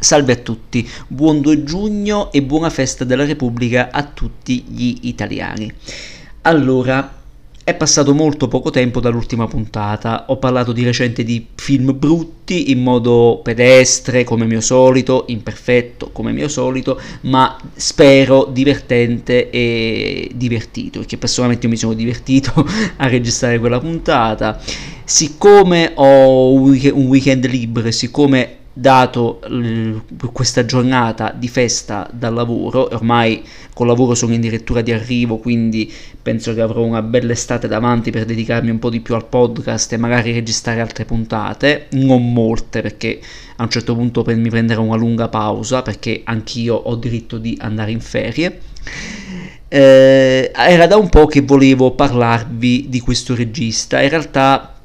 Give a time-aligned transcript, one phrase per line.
[0.00, 5.72] Salve a tutti, buon 2 giugno e buona festa della Repubblica a tutti gli italiani.
[6.42, 7.16] Allora,
[7.64, 12.80] è passato molto poco tempo dall'ultima puntata, ho parlato di recente di film brutti in
[12.80, 21.18] modo pedestre come mio solito, imperfetto come mio solito, ma spero divertente e divertito, perché
[21.18, 22.52] personalmente io mi sono divertito
[22.96, 24.60] a registrare quella puntata.
[25.04, 29.96] Siccome ho un weekend libero e siccome dato l-
[30.32, 33.42] questa giornata di festa dal lavoro, ormai
[33.74, 35.92] col lavoro sono addirittura di arrivo, quindi
[36.22, 39.92] penso che avrò una bella estate davanti per dedicarmi un po' di più al podcast
[39.92, 43.18] e magari registrare altre puntate, non molte perché
[43.56, 47.90] a un certo punto mi prenderò una lunga pausa perché anch'io ho diritto di andare
[47.90, 48.60] in ferie.
[49.66, 54.77] Eh, era da un po' che volevo parlarvi di questo regista, in realtà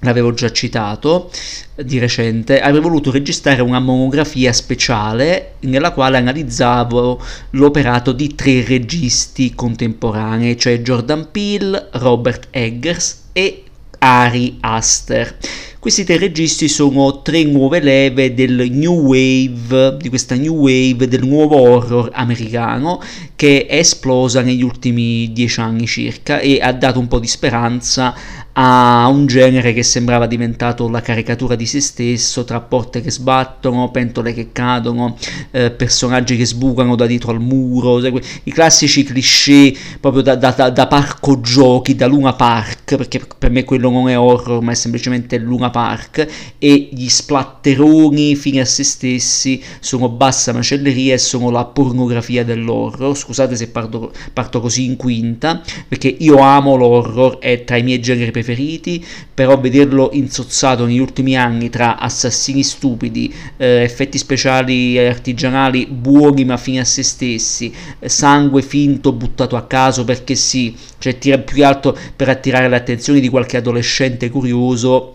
[0.00, 1.30] l'avevo già citato
[1.76, 7.20] di recente, avrei voluto registrare una monografia speciale nella quale analizzavo
[7.50, 13.64] l'operato di tre registi contemporanei, cioè Jordan Peele, Robert Eggers e
[13.98, 15.36] Ari Aster.
[15.78, 21.24] Questi tre registi sono tre nuove leve del new wave, di questa new wave del
[21.24, 23.00] nuovo horror americano
[23.36, 28.12] che è esplosa negli ultimi dieci anni circa e ha dato un po' di speranza
[28.60, 33.92] a un genere che sembrava diventato la caricatura di se stesso, tra porte che sbattono,
[33.92, 35.16] pentole che cadono,
[35.52, 38.04] eh, personaggi che sbucano da dietro al muro,
[38.42, 43.62] i classici cliché proprio da, da, da, parco giochi, da Luna Park, perché per me
[43.62, 46.26] quello non è horror ma è semplicemente Luna Park,
[46.58, 53.16] e gli splatteroni fine a se stessi sono bassa macelleria e sono la pornografia dell'horror,
[53.16, 58.00] scusate se parto, parto così in quinta, perché io amo l'horror, è tra i miei
[58.00, 59.04] generi preferiti, preferiti,
[59.34, 66.56] però vederlo insozzato negli ultimi anni tra assassini stupidi, eh, effetti speciali artigianali buoni ma
[66.56, 71.64] fini a se stessi, eh, sangue finto buttato a caso perché sì, cioè tira più
[71.66, 75.14] altro per attirare l'attenzione di qualche adolescente curioso.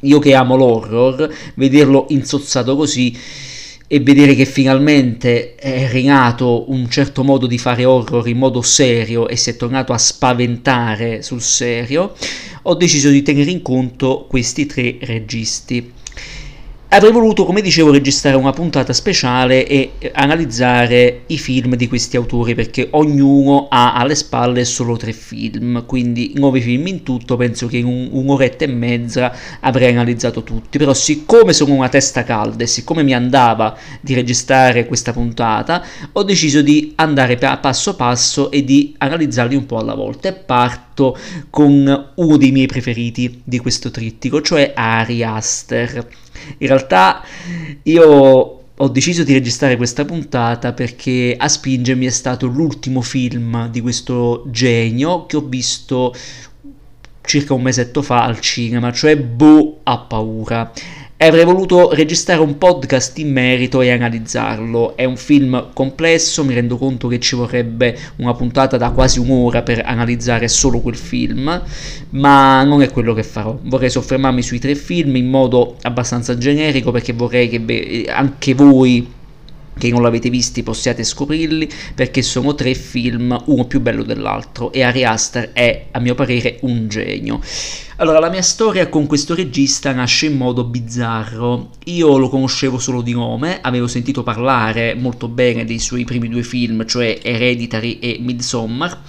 [0.00, 3.16] Io che amo l'horror, vederlo insozzato così
[3.86, 9.28] e vedere che finalmente è rinato un certo modo di fare horror in modo serio
[9.28, 12.14] e si è tornato a spaventare sul serio,
[12.62, 15.92] ho deciso di tenere in conto questi tre registi.
[16.94, 22.54] Avrei voluto, come dicevo, registrare una puntata speciale e analizzare i film di questi autori
[22.54, 27.78] perché ognuno ha alle spalle solo tre film, quindi nove film in tutto, penso che
[27.78, 32.68] in un, un'oretta e mezza avrei analizzato tutti, però siccome sono una testa calda e
[32.68, 38.94] siccome mi andava di registrare questa puntata, ho deciso di andare passo passo e di
[38.98, 41.18] analizzarli un po' alla volta e parto
[41.50, 46.22] con uno dei miei preferiti di questo trittico, cioè Ari Aster.
[46.58, 47.22] In realtà
[47.82, 53.80] io ho deciso di registrare questa puntata perché a spingermi è stato l'ultimo film di
[53.80, 56.12] questo genio che ho visto
[57.24, 60.70] circa un mesetto fa al cinema, cioè Bo ha paura
[61.26, 64.96] avrei voluto registrare un podcast in merito e analizzarlo.
[64.96, 69.62] È un film complesso, mi rendo conto che ci vorrebbe una puntata da quasi un'ora
[69.62, 71.62] per analizzare solo quel film,
[72.10, 73.58] ma non è quello che farò.
[73.62, 79.22] Vorrei soffermarmi sui tre film in modo abbastanza generico perché vorrei che beh, anche voi
[79.76, 84.82] che non l'avete visti possiate scoprirli perché sono tre film, uno più bello dell'altro e
[84.82, 87.40] Ari Aster è a mio parere un genio.
[87.96, 91.70] Allora, la mia storia con questo regista nasce in modo bizzarro.
[91.84, 96.42] Io lo conoscevo solo di nome, avevo sentito parlare molto bene dei suoi primi due
[96.42, 99.00] film, cioè Hereditary e Midsommar,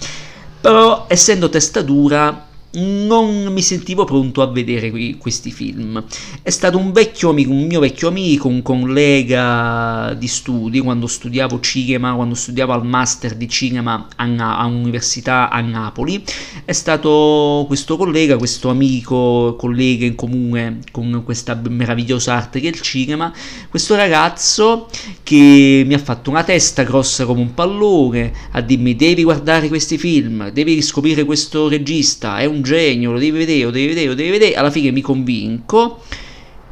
[0.60, 6.04] però essendo testa dura non mi sentivo pronto a vedere questi film.
[6.42, 11.60] È stato un vecchio amico, un mio vecchio amico, un collega di studi, quando studiavo
[11.60, 16.22] cinema, quando studiavo al master di cinema all'università a Napoli,
[16.64, 22.70] è stato questo collega, questo amico, collega in comune con questa meravigliosa arte che è
[22.70, 23.32] il cinema,
[23.70, 24.88] questo ragazzo
[25.22, 29.98] che mi ha fatto una testa grossa come un pallone, a dirmi devi guardare questi
[29.98, 34.14] film, devi riscoprire questo regista, è un genio, lo devi vedere, lo devi vedere, lo
[34.14, 36.02] devi vedere, alla fine mi convinco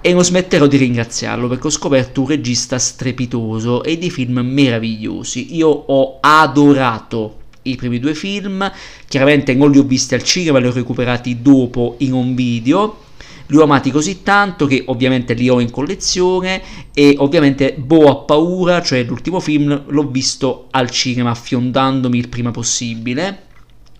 [0.00, 5.54] e non smetterò di ringraziarlo perché ho scoperto un regista strepitoso e dei film meravigliosi.
[5.54, 8.70] Io ho adorato i primi due film,
[9.08, 12.98] chiaramente non li ho visti al cinema, li ho recuperati dopo in un video.
[13.46, 16.62] Li ho amati così tanto che ovviamente li ho in collezione
[16.94, 22.50] e ovviamente Bo ha paura, cioè l'ultimo film l'ho visto al cinema fiondandomi il prima
[22.50, 23.52] possibile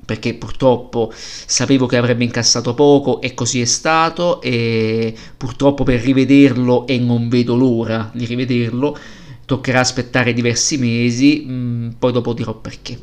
[0.05, 6.87] perché purtroppo sapevo che avrebbe incassato poco e così è stato e purtroppo per rivederlo
[6.87, 8.97] e non vedo l'ora di rivederlo
[9.45, 12.99] toccherà aspettare diversi mesi, mh, mm, poi dopo dirò perché.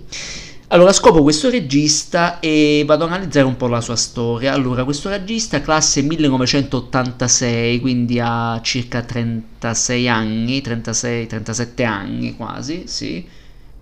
[0.73, 4.53] Allora scopro questo regista e vado ad analizzare un po' la sua storia.
[4.53, 13.27] Allora, questo regista classe 1986, quindi ha circa 36 anni, 36, 37 anni quasi, sì.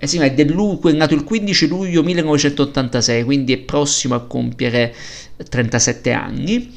[0.02, 4.22] Eh sì, ma è, del, è nato il 15 luglio 1986, quindi è prossimo a
[4.22, 4.96] compiere
[5.48, 6.74] 37 anni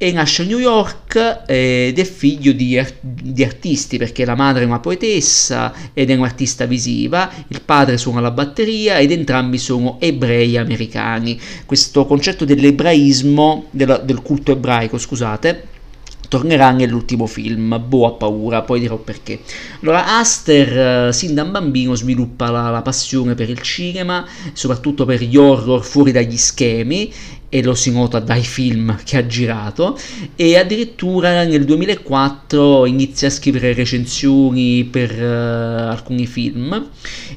[0.00, 4.66] e nasce a New York ed è figlio di, di, artisti perché la madre è
[4.66, 10.56] una poetessa ed è un'artista visiva, il padre suona la batteria ed entrambi sono ebrei
[10.56, 11.40] americani.
[11.66, 15.76] Questo concetto dell'ebraismo, della, del culto ebraico, scusate,
[16.28, 19.40] tornerà nell'ultimo film, Boh ha paura, poi dirò perché.
[19.80, 25.22] Allora, Aster eh, sin da bambino sviluppa la, la, passione per il cinema, soprattutto per
[25.22, 27.10] gli horror fuori dagli schemi,
[27.50, 29.98] e lo si nota dai film che ha girato,
[30.36, 36.88] e addirittura nel 2004 inizia a scrivere recensioni per uh, alcuni film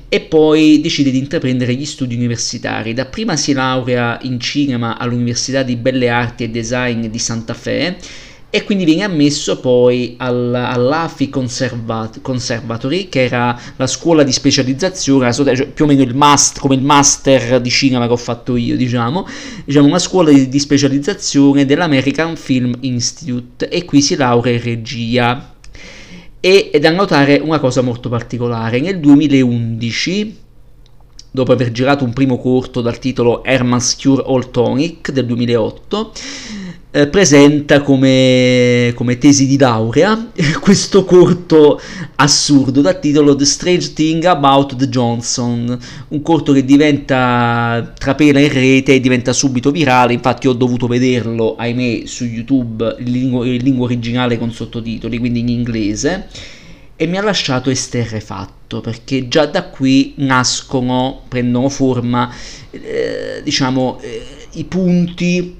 [0.09, 2.93] e poi decide di intraprendere gli studi universitari.
[2.93, 7.97] Dapprima si laurea in cinema all'Università di Belle Arti e Design di Santa Fe,
[8.53, 15.31] e quindi viene ammesso poi al, all'AFI Conservat- Conservatory, che era la scuola di specializzazione,
[15.33, 18.75] cioè più o meno il master, come il master di cinema che ho fatto io,
[18.75, 19.25] diciamo,
[19.63, 25.53] diciamo una scuola di, di specializzazione dell'American Film Institute e qui si laurea in regia.
[26.41, 30.39] E è da notare una cosa molto particolare, nel 2011
[31.31, 36.11] dopo aver girato un primo corto dal titolo Herman's Cure All Tonic del 2008,
[36.93, 40.29] eh, presenta come, come, tesi di laurea
[40.59, 41.79] questo corto
[42.15, 45.79] assurdo dal titolo The Strange Thing About the Johnson,
[46.09, 51.55] un corto che diventa trapela in rete e diventa subito virale, infatti ho dovuto vederlo,
[51.55, 56.27] ahimè, su YouTube in lingua, in lingua originale con sottotitoli, quindi in inglese,
[56.97, 62.33] e mi ha lasciato esterrefatto perché già da qui nascono, prendono forma,
[62.69, 65.57] eh, diciamo, eh, i punti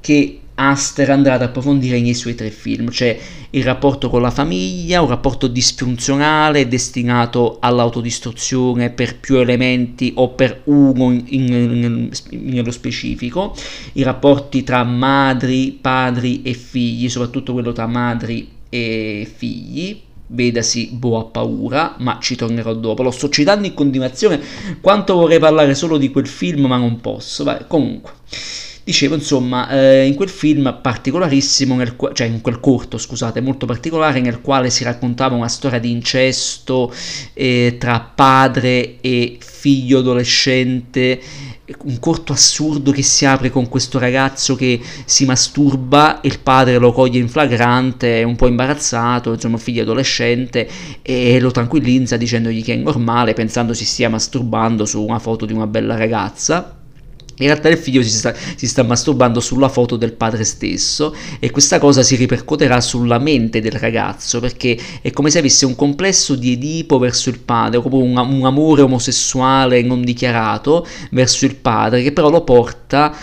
[0.00, 3.18] che Aster andrà ad approfondire nei suoi tre film, cioè
[3.50, 10.62] il rapporto con la famiglia, un rapporto disfunzionale destinato all'autodistruzione per più elementi o per
[10.64, 13.54] uno in, in, in, nello specifico,
[13.94, 21.24] i rapporti tra madri, padri e figli, soprattutto quello tra madri e figli, vedasi Boa
[21.24, 23.02] Paura, ma ci tornerò dopo.
[23.02, 24.40] Lo sto citando in continuazione
[24.80, 27.44] quanto vorrei parlare solo di quel film, ma non posso.
[27.44, 28.12] Vai, comunque.
[28.86, 34.20] Dicevo, insomma, eh, in quel film particolarissimo, nel, cioè in quel corto, scusate, molto particolare,
[34.20, 36.94] nel quale si raccontava una storia di incesto
[37.34, 41.20] eh, tra padre e figlio adolescente,
[41.82, 46.78] un corto assurdo che si apre con questo ragazzo che si masturba e il padre
[46.78, 50.68] lo coglie in flagrante, è un po' imbarazzato, insomma, figlio adolescente,
[51.02, 55.52] e lo tranquillizza dicendogli che è normale, pensando si stia masturbando su una foto di
[55.52, 56.84] una bella ragazza
[57.38, 61.50] in realtà il figlio si sta, si sta, masturbando sulla foto del padre stesso e
[61.50, 66.34] questa cosa si ripercuoterà sulla mente del ragazzo perché è come se avesse un complesso
[66.34, 71.56] di Edipo verso il padre, o come un, un amore omosessuale non dichiarato verso il
[71.56, 73.14] padre che però lo porta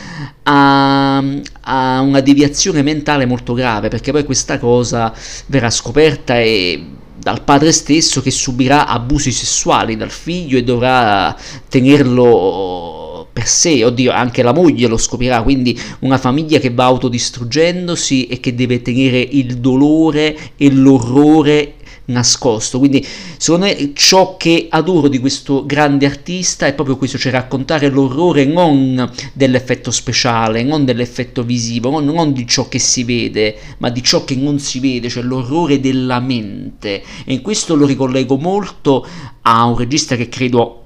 [0.44, 1.18] a,
[1.62, 5.12] a una deviazione mentale molto grave perché poi questa cosa
[5.48, 6.86] verrà scoperta e
[7.18, 11.36] dal padre stesso che subirà abusi sessuali dal figlio e dovrà
[11.68, 13.03] tenerlo
[13.34, 18.40] per sé, oddio, anche la moglie lo scoprirà, quindi una famiglia che va autodistruggendosi e
[18.40, 21.74] che deve tenere il dolore e l'orrore
[22.06, 22.78] nascosto.
[22.78, 23.06] Quindi,
[23.38, 28.46] secondo me, ciò che adoro di questo grande artista è proprio questo, cioè raccontare l'orrore
[28.46, 34.04] non dell'effetto speciale, non dell'effetto visivo, non, non di ciò che si vede, ma di
[34.04, 37.02] ciò che non si vede, cioè l'orrore della mente.
[37.26, 39.08] E in questo lo ricollego molto
[39.42, 40.83] a un regista che credo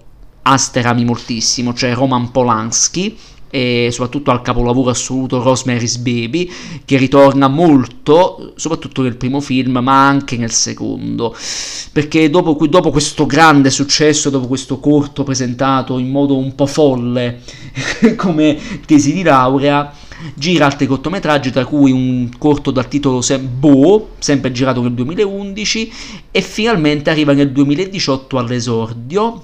[0.48, 3.18] Aster ami moltissimo, cioè Roman Polanski
[3.50, 6.52] e soprattutto al capolavoro assoluto Rosemary's Baby
[6.84, 11.36] che ritorna molto soprattutto nel primo film ma anche nel secondo.
[11.92, 17.42] Perché dopo, dopo questo grande successo dopo questo corto presentato in modo un po' folle
[18.16, 19.94] come tesi di laurea
[20.34, 25.92] gira altri cortometraggi tra cui un corto dal titolo Sem- Bo sempre girato nel 2011
[26.32, 29.44] e finalmente arriva nel 2018 all'esordio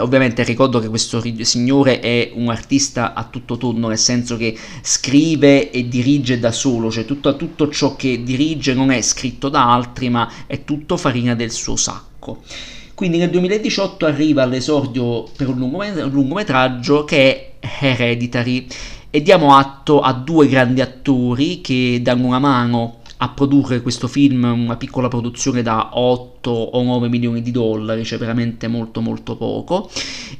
[0.00, 5.70] Ovviamente ricordo che questo signore è un artista a tutto tondo, nel senso che scrive
[5.70, 10.08] e dirige da solo, cioè tutto, tutto ciò che dirige non è scritto da altri,
[10.08, 12.42] ma è tutto farina del suo sacco.
[12.94, 15.58] Quindi nel 2018 arriva all'esordio per un,
[16.10, 18.66] lungometraggio che è Hereditary
[19.10, 24.44] e diamo atto a due grandi attori che danno una mano a produrre questo film,
[24.44, 29.90] una piccola produzione da 8 o 9 milioni di dollari, cioè veramente molto molto poco.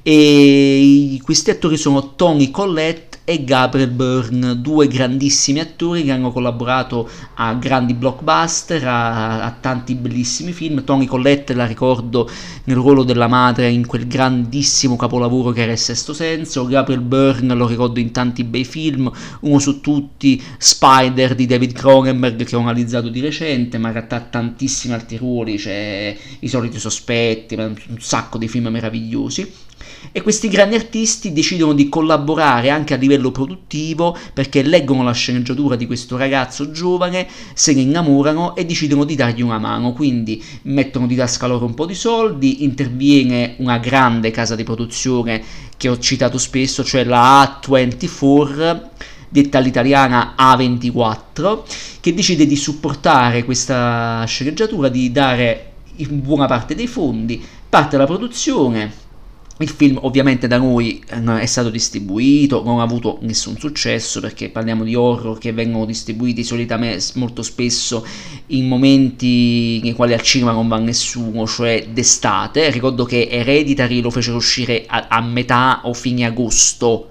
[0.03, 7.11] E questi attori sono Tony Collette e Gabriel Byrne, due grandissimi attori che hanno collaborato
[7.35, 10.85] a grandi blockbuster, a, a, tanti bellissimi film.
[10.85, 12.31] Tony Collette la ricordo
[12.65, 17.53] nel ruolo della madre in quel grandissimo capolavoro che era Il Sesto Senso, Gabriel Byrne
[17.55, 22.61] lo ricordo in tanti bei film, uno su tutti Spider di David Cronenberg che ho
[22.61, 28.39] analizzato di recente, ma in realtà tantissimi altri ruoli, c'è I Soliti Sospetti, un sacco
[28.39, 29.65] di film meravigliosi
[30.13, 35.77] e questi grandi artisti decidono di collaborare anche a livello produttivo perché leggono la sceneggiatura
[35.77, 41.07] di questo ragazzo giovane, se ne innamorano e decidono di dargli una mano, quindi mettono
[41.07, 45.43] di tasca loro un po' di soldi, interviene una grande casa di produzione
[45.77, 48.95] che ho citato spesso, cioè la A24
[49.29, 51.63] detta all'italiana A24,
[52.01, 58.07] che decide di supportare questa sceneggiatura, di dare in buona parte dei fondi, parte la
[58.07, 59.05] produzione,
[59.59, 64.51] il film ovviamente da noi eh, è stato distribuito, non ha avuto nessun successo perché
[64.51, 68.07] parliamo di horror che vengono distribuiti solitamente molto spesso
[68.49, 72.71] in momenti nei quali al cinema non va nessuno, cioè d'estate.
[72.71, 77.11] Ricordo che Hereditary lo fecero uscire a, a metà o fine agosto,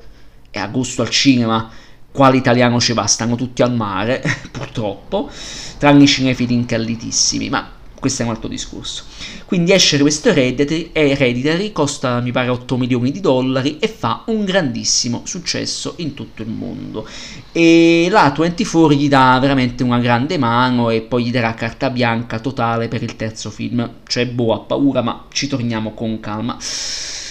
[0.51, 1.69] e agosto al cinema
[2.11, 5.29] quale italiano ci va, stanno tutti al mare, purtroppo,
[5.77, 7.74] tranne i cinefili incallitissimi, ma
[8.05, 9.03] questo è un altro discorso.
[9.45, 14.45] Quindi esce questo Hereditary, Hereditary costa mi pare 8 milioni di dollari e fa un
[14.45, 17.07] grandissimo successo in tutto il mondo.
[17.51, 22.37] E la 24 gli dà veramente una grande mano e poi gli darà carta bianca
[22.37, 23.89] totale per il terzo film.
[24.07, 26.59] Cioè, boh, ha paura, ma ci torniamo con calma.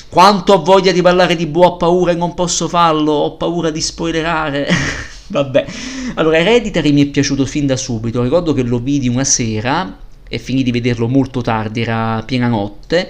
[0.09, 3.71] Quanto ho voglia di parlare di boh, ha paura e non posso farlo, ho paura
[3.71, 4.67] di spoilerare.
[5.29, 5.67] Vabbè,
[6.15, 8.23] allora Hereditary mi è piaciuto fin da subito.
[8.23, 13.09] Ricordo che lo vidi una sera e finì di vederlo molto tardi, era piena notte,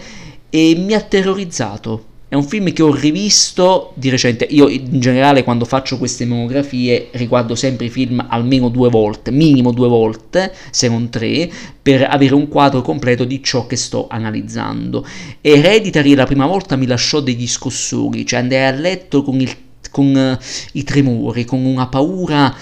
[0.51, 2.13] e mi ha terrorizzato.
[2.27, 4.45] È un film che ho rivisto di recente.
[4.51, 9.71] Io in generale quando faccio queste monografie riguardo sempre i film almeno due volte, minimo
[9.71, 11.49] due volte, se non tre,
[11.81, 15.07] per avere un quadro completo di ciò che sto analizzando.
[15.41, 19.55] Hereditary la prima volta mi lasciò degli scossoni, cioè andai a letto con, il,
[19.93, 22.53] con uh, i tremori, con una paura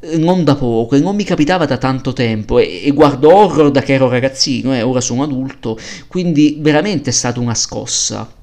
[0.00, 3.82] non da poco e non mi capitava da tanto tempo e, e guardo horror da
[3.82, 8.36] che ero ragazzino e ora sono adulto, quindi veramente è stata una scossa.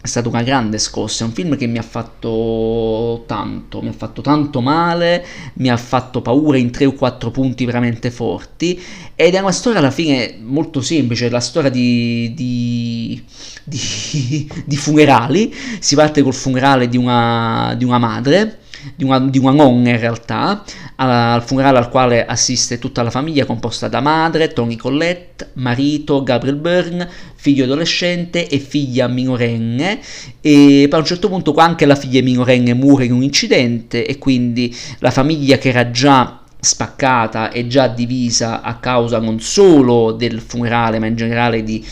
[0.00, 3.92] È stata una grande scossa, è un film che mi ha fatto tanto, mi ha
[3.92, 5.24] fatto tanto male,
[5.54, 8.78] mi ha fatto paura in tre o quattro punti veramente forti
[9.14, 13.24] ed è una storia alla fine molto semplice, la storia di, di,
[13.64, 18.58] di, di funerali, si parte col funerale di una, di una madre
[18.94, 20.62] di una, di una nonna in realtà,
[20.96, 26.56] al funerale al quale assiste tutta la famiglia composta da madre, Tony Collette, marito, Gabriel
[26.56, 30.00] Byrne, figlio adolescente e figlia minorenne.
[30.40, 34.18] E poi a un certo punto anche la figlia minorenne muore in un incidente e
[34.18, 40.40] quindi la famiglia che era già spaccata e già divisa a causa non solo del
[40.40, 41.84] funerale ma in generale di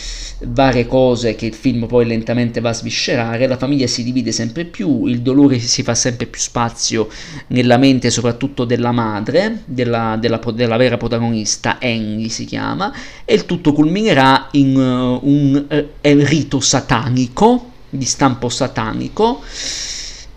[0.45, 4.65] varie cose che il film poi lentamente va a sviscerare, la famiglia si divide sempre
[4.65, 7.07] più, il dolore si fa sempre più spazio
[7.47, 12.93] nella mente soprattutto della madre, della, della, della vera protagonista, Annie si chiama,
[13.25, 19.41] e il tutto culminerà in uh, un uh, rito satanico, di stampo satanico,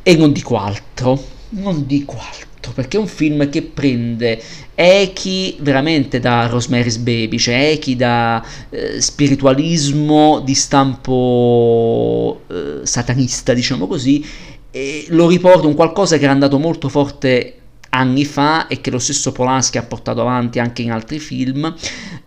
[0.02, 4.40] e non dico altro, non dico altro perché è un film che prende
[4.74, 13.86] echi veramente da Rosemary's Baby, cioè echi da eh, spiritualismo di stampo eh, satanista, diciamo
[13.86, 14.24] così,
[14.70, 17.54] e lo riporta un qualcosa che era andato molto forte
[17.90, 21.74] anni fa e che lo stesso Polanski ha portato avanti anche in altri film.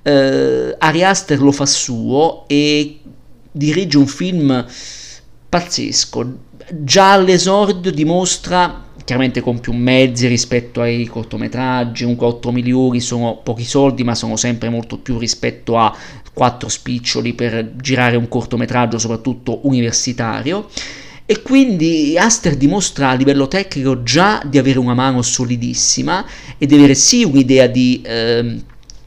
[0.01, 2.99] Eh, Ari Aster lo fa suo e
[3.51, 4.65] dirige un film
[5.47, 6.37] pazzesco.
[6.71, 13.63] Già all'esordio dimostra chiaramente con più mezzi rispetto ai cortometraggi, comunque 8 milioni sono pochi
[13.63, 15.97] soldi ma sono sempre molto più rispetto a
[16.31, 20.67] 4 spiccioli per girare un cortometraggio soprattutto universitario.
[21.25, 26.23] E quindi Aster dimostra a livello tecnico già di avere una mano solidissima
[26.59, 28.61] e di avere sì un'idea di eh,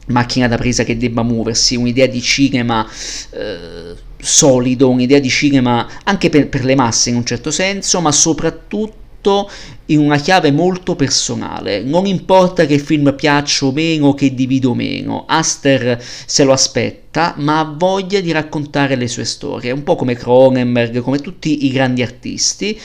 [0.07, 2.85] macchina da presa che debba muoversi, un'idea di cinema
[3.29, 8.11] eh, solido, un'idea di cinema anche per, per le masse in un certo senso, ma
[8.11, 9.49] soprattutto tutto
[9.87, 11.81] in una chiave molto personale.
[11.81, 16.51] Non importa che il film piaccia o meno, che divido o meno, Aster se lo
[16.51, 21.19] aspetta fretta, ma ha voglia di raccontare le sue storie, un po' come Cronenberg, come
[21.19, 22.77] tutti i grandi artisti,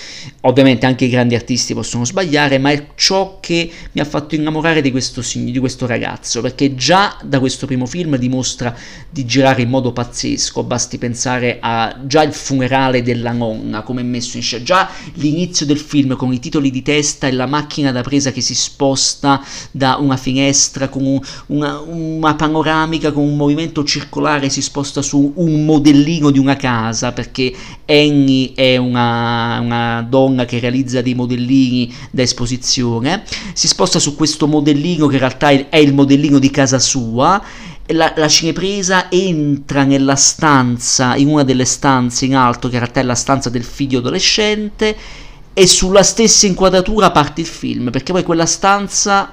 [0.42, 4.82] ovviamente anche i grandi artisti possono sbagliare, ma è ciò che mi ha fatto innamorare
[4.82, 8.76] di questo, di questo ragazzo, perché già da questo primo film dimostra
[9.08, 14.04] di girare in modo pazzesco, basti pensare a già il funerale della nonna, come è
[14.04, 17.92] messo in scena, già l'inizio del film con i titoli di testa e la macchina
[17.92, 23.37] da presa che si sposta da una finestra con un, una, una panoramica con un
[23.37, 24.17] movimento circolare
[24.48, 27.52] si sposta su un modellino di una casa perché
[27.87, 33.22] Annie è una, una donna che realizza dei modellini da esposizione.
[33.52, 37.42] Si sposta su questo modellino che in realtà è il modellino di casa sua.
[37.87, 43.00] La, la, cinepresa entra nella stanza, in una delle stanze in alto, che in realtà
[43.00, 44.96] è la stanza del figlio adolescente,
[45.54, 49.32] e sulla stessa inquadratura parte il film, perché poi quella stanza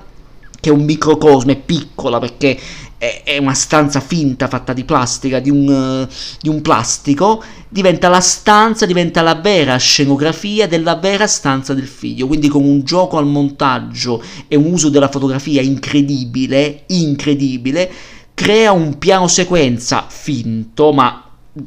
[0.65, 2.57] che è un microcosmo, è piccola perché
[2.97, 8.07] è, è una stanza finta fatta di plastica, di un, uh, di un plastico, diventa
[8.07, 13.17] la stanza, diventa la vera scenografia della vera stanza del figlio, quindi con un gioco
[13.17, 17.91] al montaggio e un uso della fotografia incredibile, incredibile,
[18.33, 21.21] crea un piano sequenza finto, ma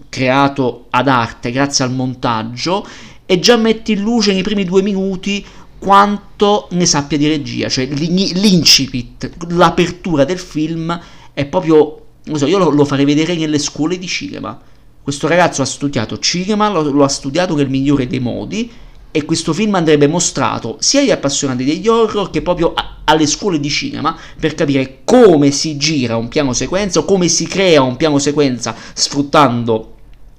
[0.08, 2.86] creato ad arte grazie al montaggio
[3.24, 5.44] e già metti in luce nei primi due minuti
[5.78, 10.98] quanto ne sappia di regia, cioè l'incipit, l'apertura del film
[11.38, 14.60] è proprio, non so, io lo, lo farei vedere nelle scuole di cinema.
[15.00, 18.68] Questo ragazzo ha studiato cinema, lo, lo ha studiato nel migliore dei modi
[19.12, 23.60] e questo film andrebbe mostrato sia agli appassionati degli horror che proprio a, alle scuole
[23.60, 27.96] di cinema per capire come si gira un piano sequenza o come si crea un
[27.96, 29.94] piano sequenza sfruttando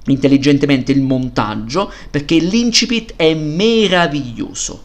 [0.07, 4.83] intelligentemente il montaggio perché l'incipit è meraviglioso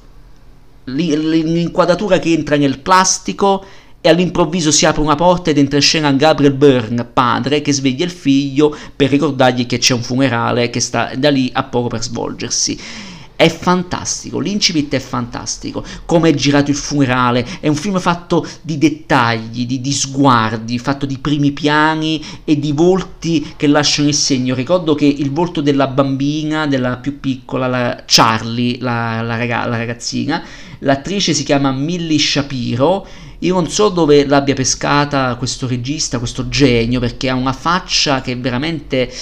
[0.85, 3.65] l'inquadratura che entra nel plastico
[4.07, 8.05] e all'improvviso si apre una porta ed entra in scena Gabriel Byrne, padre, che sveglia
[8.05, 12.03] il figlio per ricordargli che c'è un funerale che sta da lì a poco per
[12.03, 12.79] svolgersi.
[13.35, 18.77] È fantastico, l'incipit è fantastico, come è girato il funerale, è un film fatto di
[18.77, 24.55] dettagli, di, di, sguardi, fatto di primi piani e di volti che lasciano il segno.
[24.55, 29.79] Ricordo che il volto della bambina, della più piccola, la Charlie, la, la, ragaz- la
[29.79, 30.45] ragazzina,
[30.81, 33.07] l'attrice si chiama Millie Shapiro
[33.45, 38.33] io non so dove l'abbia pescata questo regista, questo genio, perché ha una faccia che
[38.33, 39.13] è veramente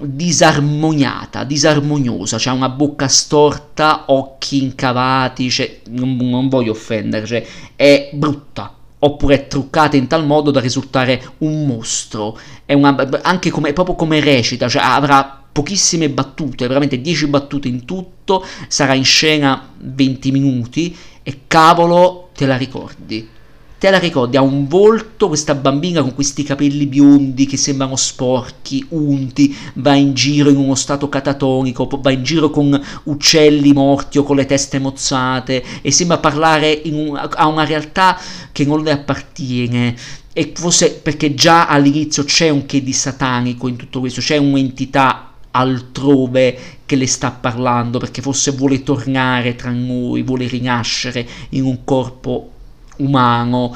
[0.00, 8.10] disarmoniata, disarmoniosa, cioè una bocca storta, occhi incavati, cioè, non, non voglio offendere, cioè, è
[8.14, 12.38] brutta oppure è truccata in tal modo da risultare un mostro.
[12.64, 17.84] È una, anche come, proprio come recita, cioè avrà pochissime battute, veramente 10 battute in
[17.84, 23.32] tutto, sarà in scena 20 minuti e cavolo te la ricordi
[23.84, 28.82] te la ricordi, ha un volto questa bambina con questi capelli biondi che sembrano sporchi,
[28.88, 34.22] unti, va in giro in uno stato catatonico, va in giro con uccelli morti o
[34.22, 38.18] con le teste mozzate e sembra parlare un, a una realtà
[38.52, 39.94] che non le appartiene.
[40.32, 45.34] E forse perché già all'inizio c'è un che di satanico in tutto questo, c'è un'entità
[45.50, 51.84] altrove che le sta parlando perché forse vuole tornare tra noi, vuole rinascere in un
[51.84, 52.50] corpo
[52.96, 53.74] umano.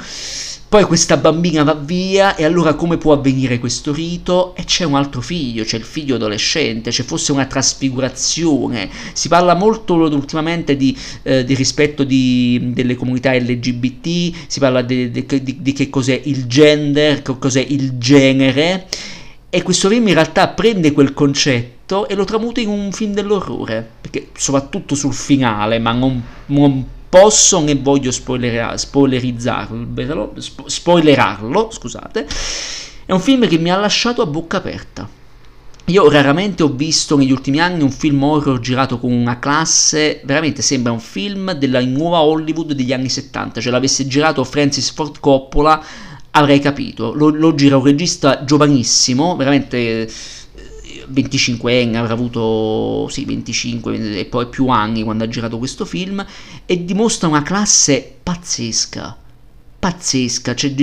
[0.68, 4.54] Poi questa bambina va via e allora come può avvenire questo rito?
[4.54, 8.90] E c'è un altro figlio, c'è il figlio adolescente, c'è forse una trasfigurazione.
[9.14, 15.10] Si parla molto ultimamente di, eh, di rispetto di, delle comunità LGBT, si parla di,
[15.10, 18.88] di che cos'è il gender, che cos'è il genere.
[19.50, 23.88] E questo film in realtà prende quel concetto e lo tramuta in un film dell'orrore,
[24.00, 32.26] perché soprattutto sul finale, ma non, non posso né voglio spoiler- spoilerizzarlo, spo- spoilerarlo, scusate,
[33.06, 35.08] è un film che mi ha lasciato a bocca aperta.
[35.86, 40.60] Io raramente ho visto negli ultimi anni un film horror girato con una classe, veramente
[40.60, 45.82] sembra un film della nuova Hollywood degli anni 70, cioè l'avesse girato Francis Ford Coppola
[46.38, 50.08] avrei capito, lo, lo gira un regista giovanissimo, veramente
[51.12, 56.24] 25enne, avrà avuto sì, 25 e poi più anni quando ha girato questo film
[56.66, 59.16] e dimostra una classe pazzesca.
[59.78, 60.74] Pazzesca, cioè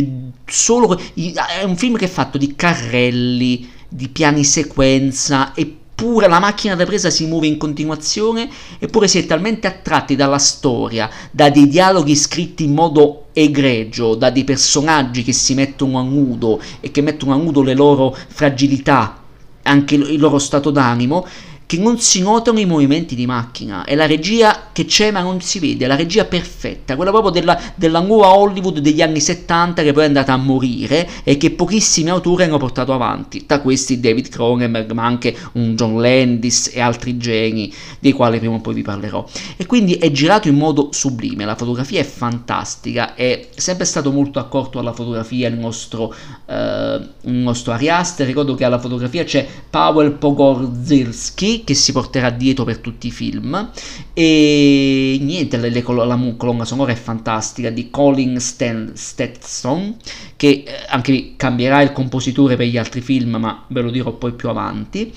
[0.45, 6.75] solo è un film che è fatto di carrelli, di piani sequenza eppure la macchina
[6.75, 11.67] da presa si muove in continuazione, eppure si è talmente attratti dalla storia, da dei
[11.67, 17.01] dialoghi scritti in modo egregio, da dei personaggi che si mettono a nudo e che
[17.01, 19.21] mettono a nudo le loro fragilità,
[19.63, 21.27] anche il loro stato d'animo,
[21.65, 25.41] che non si notano i movimenti di macchina, è la regia che c'è ma non
[25.41, 29.81] si vede, è la regia perfetta, quella proprio della, della nuova Hollywood degli anni 70
[29.81, 33.99] che poi è andata a morire e che pochissimi autori hanno portato avanti, tra questi
[33.99, 38.75] David Cronenberg ma anche un John Landis e altri geni dei quali prima o poi
[38.75, 39.25] vi parlerò.
[39.57, 44.37] E quindi è girato in modo sublime, la fotografia è fantastica, è sempre stato molto
[44.39, 46.13] accorto alla fotografia il nostro,
[46.45, 52.29] eh, il nostro Ari Aster, ricordo che alla fotografia c'è Paweł Pogorzelski che si porterà
[52.29, 53.71] dietro per tutti i film.
[54.13, 59.95] E niente, la, la, la colonna sonora è fantastica di Colin Stan, Stetson
[60.35, 64.33] che eh, anche cambierà il compositore per gli altri film ma ve lo dirò poi
[64.33, 65.13] più avanti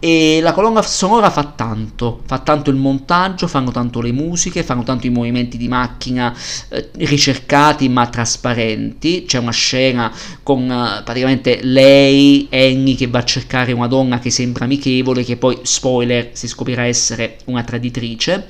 [0.00, 4.84] e la colonna sonora fa tanto, fa tanto il montaggio, fanno tanto le musiche, fanno
[4.84, 6.32] tanto i movimenti di macchina
[6.68, 9.24] eh, ricercati ma trasparenti.
[9.24, 10.12] C'è una scena
[10.44, 15.36] con eh, praticamente lei, Annie, che va a cercare una donna che sembra amichevole, che
[15.36, 18.46] poi, spoiler, si scoprirà essere una traditrice.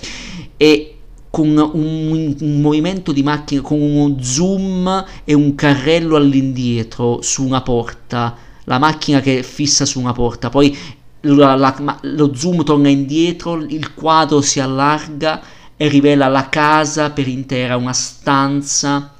[0.59, 0.93] E
[1.31, 7.63] con un, un, movimento di macchina, con uno zoom e un carrello all'indietro su una
[7.63, 10.77] porta, la macchina che fissa su una porta, poi
[11.21, 15.43] la, la, lo zoom torna indietro, il quadro si allarga
[15.77, 19.15] e rivela la casa per intera, una stanza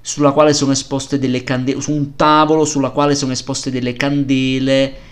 [0.00, 5.10] sulla quale sono esposte delle candele, su un tavolo sulla quale sono esposte delle candele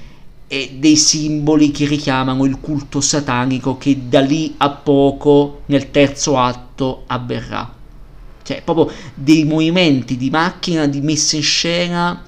[0.48, 6.36] e dei simboli che richiamano il culto satanico che da lì a poco nel terzo
[6.38, 7.72] atto avverrà.
[8.42, 12.24] Cioè, proprio dei movimenti di macchina, di messa in scena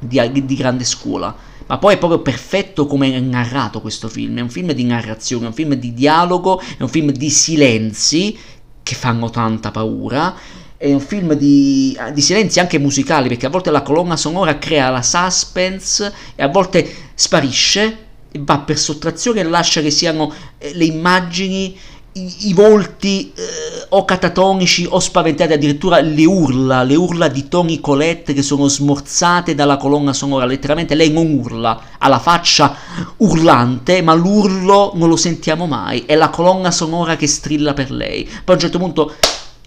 [0.00, 4.40] di, di grande scuola ma poi è proprio perfetto come è narrato questo film, è
[4.40, 8.36] un film di narrazione, è un film di dialogo, è un film di silenzi
[8.82, 10.34] che fanno tanta paura,
[10.76, 14.90] è un film di, di, silenzi anche musicali, perché a volte la colonna sonora crea
[14.90, 17.98] la suspense e a volte sparisce,
[18.40, 21.78] va per sottrazione e lascia che siano eh, le immagini
[22.12, 27.80] i, i volti eh, o catatonici o spaventati, addirittura le urla, le urla di Tony
[27.80, 32.74] Colette che sono smorzate dalla colonna sonora, letteralmente lei non urla, ha la faccia
[33.18, 38.24] urlante, ma l'urlo non lo sentiamo mai, è la colonna sonora che strilla per lei.
[38.24, 39.14] Poi a un certo punto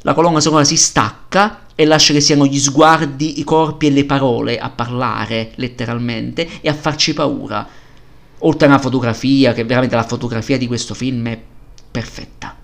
[0.02, 4.06] la colonna sonora si stacca e lascia che siano gli sguardi, i corpi e le
[4.06, 7.66] parole a parlare letteralmente e a farci paura.
[8.40, 11.40] Oltre a una fotografia, che veramente la fotografia di questo film è
[11.94, 12.58] perfetta.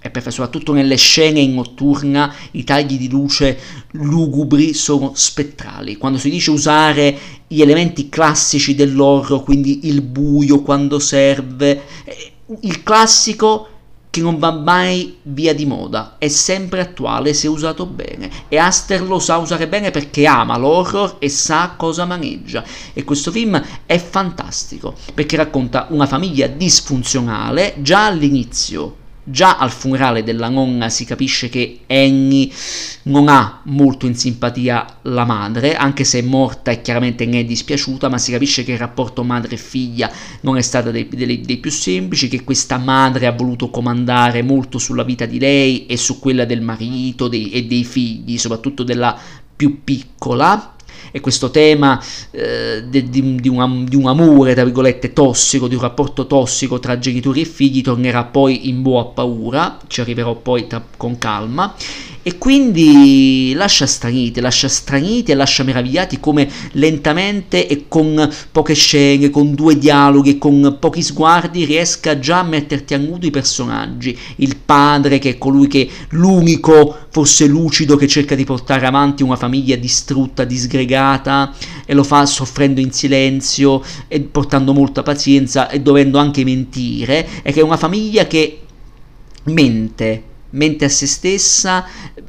[0.00, 3.58] È perfetta, soprattutto nelle scene in notturna i tagli di luce
[3.90, 5.98] lugubri sono spettrali.
[5.98, 12.82] Quando si dice usare gli elementi classici dell'horror, quindi il buio quando serve, eh, il
[12.82, 13.68] classico
[14.10, 18.28] che non va mai via di moda, è sempre attuale se usato bene.
[18.48, 22.64] E Aster lo sa usare bene perché ama l'horror e sa cosa maneggia.
[22.92, 28.99] E questo film è fantastico perché racconta una famiglia disfunzionale già all'inizio
[29.30, 32.50] Già al funerale della nonna si capisce che Annie
[33.04, 37.44] non ha molto in simpatia la madre, anche se è morta e chiaramente ne è
[37.44, 41.58] dispiaciuta, ma si capisce che il rapporto madre figlia non è stato dei, dei, dei
[41.58, 46.18] più semplici, che questa madre ha voluto comandare molto sulla vita di lei e su
[46.18, 49.16] quella del marito dei, e dei figli, soprattutto della
[49.54, 50.74] più piccola
[51.10, 55.80] e questo tema eh, di, di, un, di, un, amore, tra virgolette, tossico, di un
[55.80, 60.84] rapporto tossico tra genitori e figli tornerà poi in boa paura, ci arriverò poi tra,
[60.96, 61.74] con calma,
[62.22, 69.30] e quindi lascia straniti, lascia straniti e lascia meravigliati come lentamente e con poche scene,
[69.30, 74.56] con due dialoghi, con pochi sguardi riesca già a metterti a nudo i personaggi, il
[74.56, 79.76] padre che è colui che l'unico forse lucido che cerca di portare avanti una famiglia
[79.76, 81.54] distrutta, disgregata
[81.86, 87.52] e lo fa soffrendo in silenzio e portando molta pazienza e dovendo anche mentire, e
[87.52, 88.60] che è una famiglia che
[89.44, 91.86] mente mente a se stessa,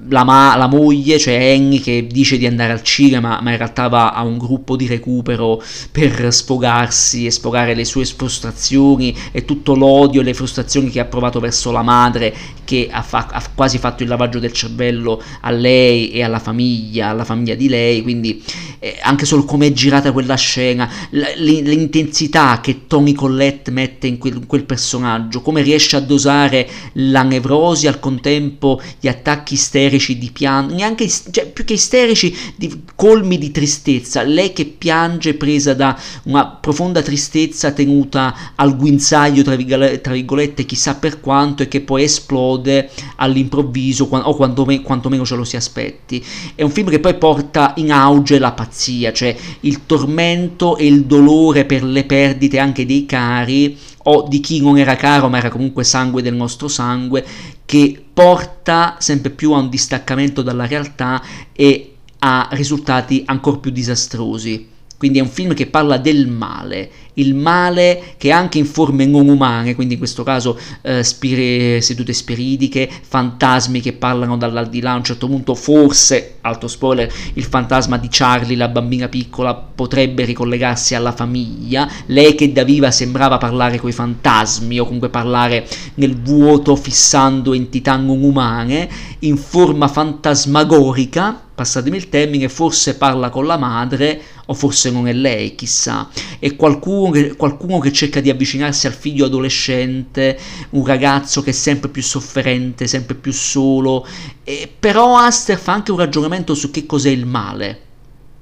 [0.09, 3.87] la, ma- la, moglie, cioè Annie, che dice di andare al cinema, ma in realtà
[3.87, 9.75] va a un gruppo di recupero per sfogarsi e sfogare le sue frustrazioni e tutto
[9.75, 13.77] l'odio e le frustrazioni che ha provato verso la madre, che ha, fa- ha quasi
[13.77, 18.43] fatto il lavaggio del cervello a lei e alla famiglia, alla famiglia di lei, quindi
[18.79, 24.17] eh, anche solo come è girata quella scena, l- l'intensità che Tony Collette mette in
[24.17, 29.53] quel, in quel personaggio, come riesce a dosare la nevrosi al contrario contempo gli attacchi
[29.53, 34.23] isterici di pianto, neanche cioè, più che isterici, di, colmi di tristezza.
[34.23, 39.55] Lei che piange presa da una profonda tristezza tenuta al guinzaglio, tra
[40.01, 45.43] tra virgolette chissà per quanto, e che poi esplode all'improvviso o quantomeno, quantomeno ce lo
[45.43, 46.23] si aspetti.
[46.55, 51.05] È un film che poi porta in auge la pazzia, cioè il tormento e il
[51.05, 55.49] dolore per le perdite anche dei cari o di chi non era caro ma era
[55.49, 57.25] comunque sangue del nostro sangue,
[57.65, 61.21] che porta sempre più a un distaccamento dalla realtà
[61.53, 64.69] e a risultati ancora più disastrosi.
[65.01, 69.29] Quindi è un film che parla del male, il male che anche in forme non
[69.29, 75.03] umane, quindi in questo caso eh, spire, sedute spiridiche, fantasmi che parlano dall'aldilà, a un
[75.03, 81.13] certo punto forse, alto spoiler, il fantasma di Charlie, la bambina piccola, potrebbe ricollegarsi alla
[81.13, 87.53] famiglia, lei che da viva sembrava parlare coi fantasmi o comunque parlare nel vuoto fissando
[87.53, 88.87] entità non umane,
[89.21, 95.13] in forma fantasmagorica, passatemi il termine, forse parla con la madre o forse non è
[95.13, 100.37] lei, chissà, è qualcuno che, qualcuno che cerca di avvicinarsi al figlio adolescente,
[100.71, 104.05] un ragazzo che è sempre più sofferente, sempre più solo,
[104.43, 107.81] e, però Aster fa anche un ragionamento su che cos'è il male,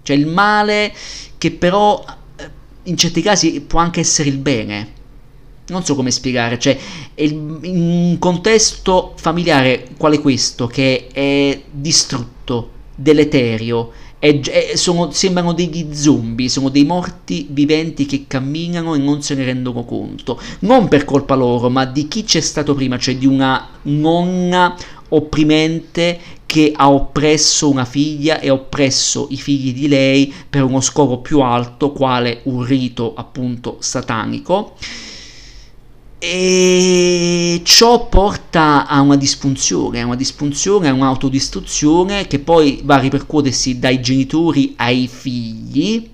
[0.02, 0.92] cioè il male
[1.38, 2.04] che però
[2.38, 2.50] eh,
[2.84, 4.98] in certi casi può anche essere il bene.
[5.68, 6.76] Non so come spiegare, cioè
[7.18, 15.94] in un contesto familiare quale questo, che è distrutto, deleterio, e, e sono, sembrano degli
[15.94, 20.40] zombie, sono dei morti viventi che camminano e non se ne rendono conto.
[20.60, 24.76] Non per colpa loro, ma di chi c'è stato prima, cioè di una nonna
[25.12, 30.82] opprimente che ha oppresso una figlia e ha oppresso i figli di lei per uno
[30.82, 34.76] scopo più alto, quale un rito appunto satanico
[36.22, 43.00] e ciò porta a una disfunzione, a una disfunzione, a un'autodistruzione che poi va a
[43.00, 46.10] ripercuotersi dai genitori ai figli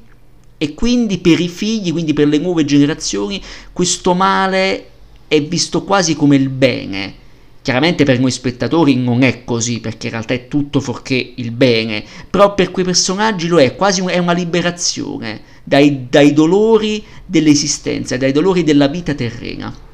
[0.57, 3.41] e quindi per i figli, quindi per le nuove generazioni,
[3.73, 4.89] questo male
[5.27, 7.23] è visto quasi come il bene.
[7.63, 12.03] Chiaramente per noi spettatori non è così, perché in realtà è tutto fuorché il bene,
[12.29, 18.31] però per quei personaggi lo è, quasi è una liberazione dai, dai dolori dell'esistenza, dai
[18.31, 19.84] dolori della vita terrena.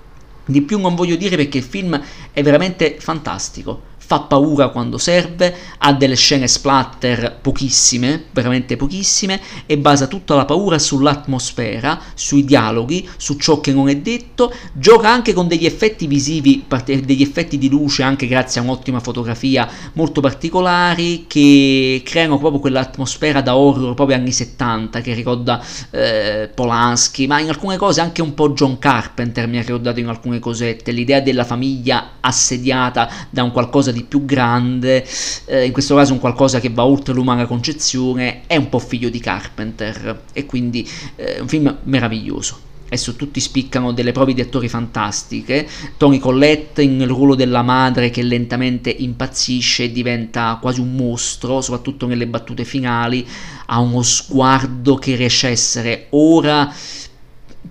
[0.45, 2.01] Di più non voglio dire perché il film
[2.31, 9.77] è veramente fantastico fa paura quando serve, ha delle scene splatter pochissime, veramente pochissime, e
[9.77, 15.31] basa tutta la paura sull'atmosfera, sui dialoghi, su ciò che non è detto, gioca anche
[15.31, 21.23] con degli effetti visivi, degli effetti di luce, anche grazie a un'ottima fotografia molto particolari,
[21.25, 27.47] che creano proprio quell'atmosfera da horror proprio anni 70, che ricorda eh, Polanski, ma in
[27.47, 31.45] alcune cose anche un po' John Carpenter mi ha ricordato in alcune cosette, l'idea della
[31.45, 35.05] famiglia assediata da un qualcosa di di più grande,
[35.45, 39.09] eh, in questo caso un qualcosa che va oltre l'umana concezione, è un po' figlio
[39.09, 42.69] di Carpenter e quindi eh, un film meraviglioso.
[42.91, 45.65] Adesso tutti spiccano delle prove di attori fantastiche.
[45.95, 52.05] Tony Collette nel ruolo della madre che lentamente impazzisce e diventa quasi un mostro, soprattutto
[52.05, 53.25] nelle battute finali.
[53.67, 56.69] Ha uno sguardo che riesce a essere ora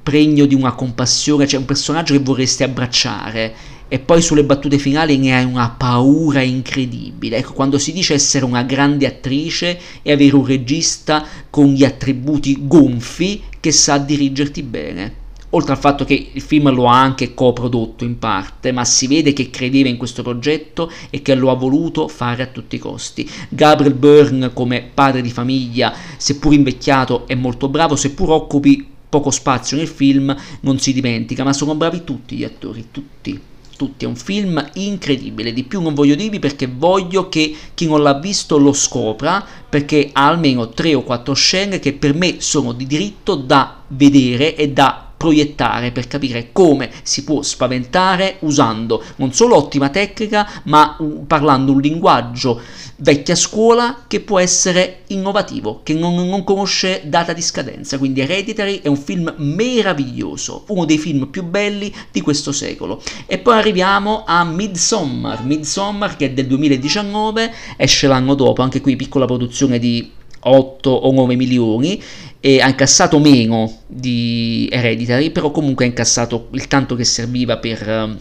[0.02, 3.54] pregno di una compassione, cioè un personaggio che vorresti abbracciare
[3.92, 7.38] e poi sulle battute finali ne hai una paura incredibile.
[7.38, 12.68] Ecco, quando si dice essere una grande attrice e avere un regista con gli attributi
[12.68, 15.14] gonfi che sa dirigerti bene.
[15.50, 19.33] Oltre al fatto che il film lo ha anche coprodotto in parte, ma si vede
[19.33, 23.29] che credeva in questo progetto e che lo ha voluto fare a tutti i costi.
[23.48, 29.76] Gabriel Byrne come padre di famiglia, seppur invecchiato, è molto bravo, seppur occupi poco spazio
[29.76, 33.48] nel film, non si dimentica, ma sono bravi tutti gli attori, tutti
[33.80, 38.02] tutti, è un film incredibile, di più non voglio dirvi perché voglio che chi non
[38.02, 42.72] l'ha visto lo scopra, perché ha almeno 3 o 4 scene che per me sono
[42.72, 49.32] di diritto da vedere e da proiettare per capire come si può spaventare usando non
[49.32, 52.60] solo ottima tecnica, ma parlando un linguaggio
[53.00, 57.98] vecchia scuola che può essere innovativo, che non, non, conosce data di scadenza.
[57.98, 63.02] Quindi Hereditary è un film meraviglioso, uno dei film più belli di questo secolo.
[63.26, 68.96] E poi arriviamo a Midsommar, Midsommar che è del 2019, esce l'anno dopo, anche qui
[68.96, 72.02] piccola produzione di 8 o 9 milioni
[72.40, 77.88] e ha incassato meno di Hereditary, però comunque ha incassato il tanto che serviva per,
[77.88, 78.16] eh,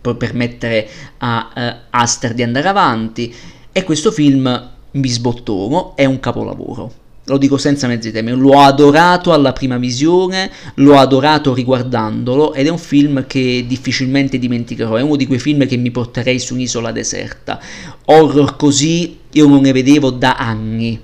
[0.00, 3.34] per permettere a uh, Aster di andare avanti
[3.78, 6.92] e questo film Bisbottono è un capolavoro
[7.28, 12.70] lo dico senza mezzi termini, l'ho adorato alla prima visione, l'ho adorato riguardandolo ed è
[12.70, 16.90] un film che difficilmente dimenticherò, è uno di quei film che mi porterei su un'isola
[16.90, 17.60] deserta.
[18.06, 21.00] Horror così io non ne vedevo da anni.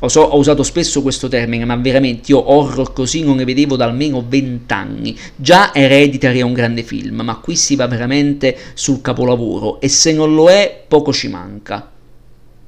[0.00, 3.76] Lo so, ho usato spesso questo termine, ma veramente io horror così non ne vedevo
[3.76, 5.16] da almeno vent'anni.
[5.36, 10.12] Già Hereditary è un grande film, ma qui si va veramente sul capolavoro e se
[10.12, 11.91] non lo è poco ci manca.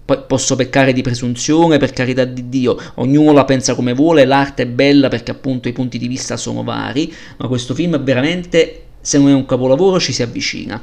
[0.05, 4.67] Posso peccare di presunzione, per carità di Dio, ognuno la pensa come vuole, l'arte è
[4.67, 9.31] bella perché appunto i punti di vista sono vari, ma questo film veramente, se non
[9.31, 10.83] è un capolavoro, ci si avvicina.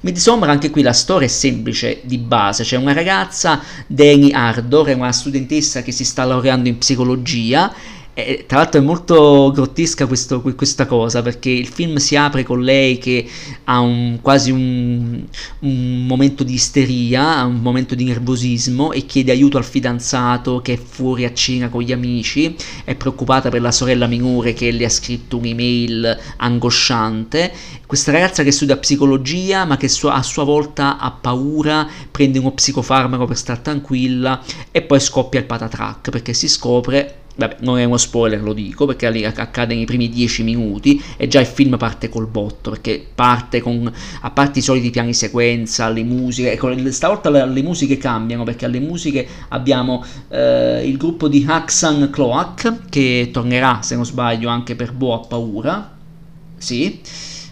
[0.00, 4.94] Midsommar anche qui la storia è semplice di base, c'è una ragazza, Dani Ardor, è
[4.94, 7.72] una studentessa che si sta laureando in psicologia
[8.18, 12.62] e, tra l'altro è molto grottesca questo, questa cosa perché il film si apre con
[12.62, 13.28] lei che
[13.64, 15.22] ha un, quasi un,
[15.58, 20.76] un, momento di isteria, un momento di nervosismo e chiede aiuto al fidanzato che è
[20.78, 24.90] fuori a cena con gli amici, è preoccupata per la sorella minore che le ha
[24.90, 27.52] scritto un'email angosciante.
[27.84, 33.26] Questa ragazza che studia psicologia ma che a sua volta ha paura, prende uno psicofarmaco
[33.26, 37.98] per stare tranquilla e poi scoppia il patatrack perché si scopre Vabbè, non è uno
[37.98, 42.26] spoiler, lo dico, perché accade nei primi dieci minuti e già il film parte col
[42.26, 47.46] botto, perché parte con, a parte i soliti piani sequenza, le musiche, ecco, stavolta le,
[47.46, 53.80] le musiche cambiano, perché alle musiche abbiamo eh, il gruppo di Haxan Cloak, che tornerà,
[53.82, 55.94] se non sbaglio, anche per Boa Paura,
[56.56, 57.00] sì,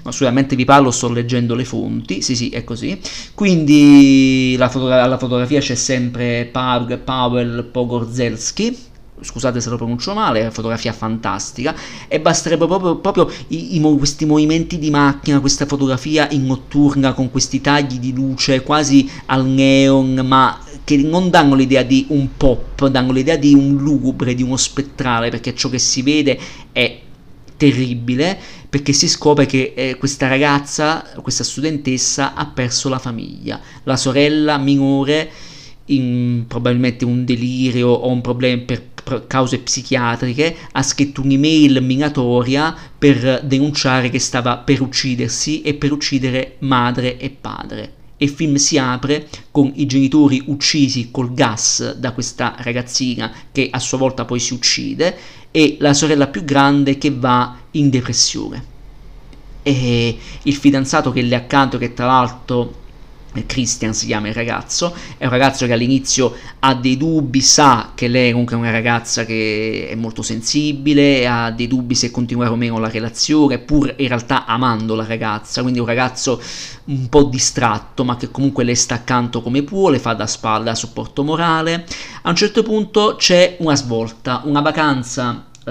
[0.02, 2.98] ma solamente vi parlo, sto leggendo le fonti, sì sì, è così.
[3.34, 11.74] Quindi alla fotografia c'è sempre Pavel Pogorzelski, scusate se lo pronuncio male, fotografia fantastica,
[12.08, 17.30] e basterebbe proprio, proprio i, i, questi movimenti di macchina, questa fotografia in notturna con
[17.30, 22.86] questi tagli di luce quasi al neon, ma che non danno l'idea di un pop,
[22.88, 26.38] danno l'idea di un lugubre, di uno spettrale, perché ciò che si vede
[26.72, 27.00] è
[27.56, 28.36] terribile
[28.74, 34.58] perché si scopre che eh, questa ragazza, questa studentessa ha perso la famiglia, la sorella
[34.58, 35.30] minore
[35.86, 43.42] in probabilmente un delirio o un problema per cause psichiatriche, ha scritto un'email minatoria per
[43.44, 47.92] denunciare che stava per uccidersi e per uccidere madre e padre.
[48.16, 53.68] E il film si apre con i genitori uccisi col gas da questa ragazzina che
[53.70, 55.16] a sua volta poi si uccide
[55.50, 58.72] e la sorella più grande che va in depressione.
[59.62, 62.82] E il fidanzato che le accanto, che tra l'altro
[63.46, 68.08] Christian si chiama il ragazzo, è un ragazzo che all'inizio ha dei dubbi, sa che
[68.08, 72.56] lei comunque è una ragazza che è molto sensibile, ha dei dubbi se continuare o
[72.56, 76.40] meno la relazione, pur in realtà amando la ragazza, quindi un ragazzo
[76.86, 80.64] un po' distratto, ma che comunque le sta accanto come può, le fa da spalla,
[80.64, 81.86] da supporto morale.
[82.22, 85.70] A un certo punto c'è una svolta, una vacanza uh,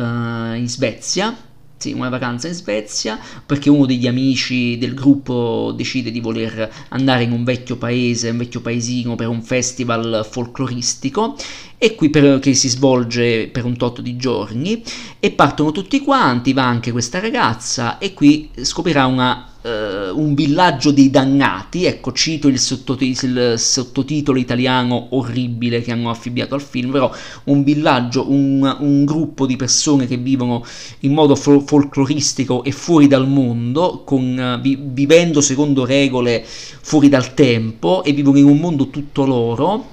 [0.54, 1.36] in Svezia,
[1.83, 7.23] sì, una vacanza in Svezia perché uno degli amici del gruppo decide di voler andare
[7.23, 11.35] in un vecchio paese, un vecchio paesino per un festival folcloristico
[11.77, 14.81] e qui per, che si svolge per un tot di giorni.
[15.19, 20.91] E partono tutti quanti, va anche questa ragazza e qui scoprirà una Uh, un villaggio
[20.91, 26.91] dei dannati, ecco cito il, sottotit- il, sottotitolo italiano orribile che hanno affibbiato al film,
[26.91, 27.10] però
[27.45, 30.65] un villaggio, un, un gruppo di persone che vivono
[31.02, 37.34] in modo fol- folcloristico e fuori dal mondo, con, vi- vivendo secondo regole fuori dal
[37.34, 39.91] tempo e vivono in un mondo tutto loro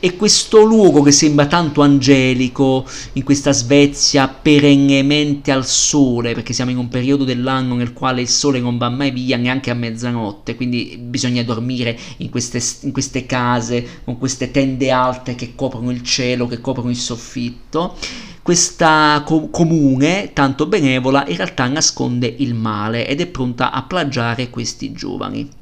[0.00, 6.70] e questo luogo che sembra tanto angelico in questa Svezia perennemente al sole, perché siamo
[6.70, 10.56] in un periodo dell'anno nel quale il sole non va mai via neanche a mezzanotte,
[10.56, 16.02] quindi bisogna dormire in queste, in queste case con queste tende alte che coprono il
[16.02, 17.94] cielo, che coprono il soffitto.
[18.42, 24.48] Questa co- comune, tanto benevola, in realtà nasconde il male ed è pronta a plagiare
[24.48, 25.59] questi giovani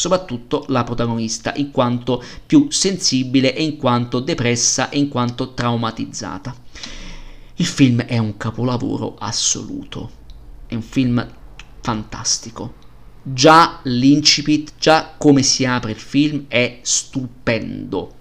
[0.00, 6.54] soprattutto la protagonista, in quanto più sensibile e in quanto depressa e in quanto traumatizzata.
[7.56, 10.10] Il film è un capolavoro assoluto,
[10.64, 11.30] è un film
[11.82, 12.72] fantastico.
[13.22, 18.14] Già l'incipit, già come si apre il film è stupendo.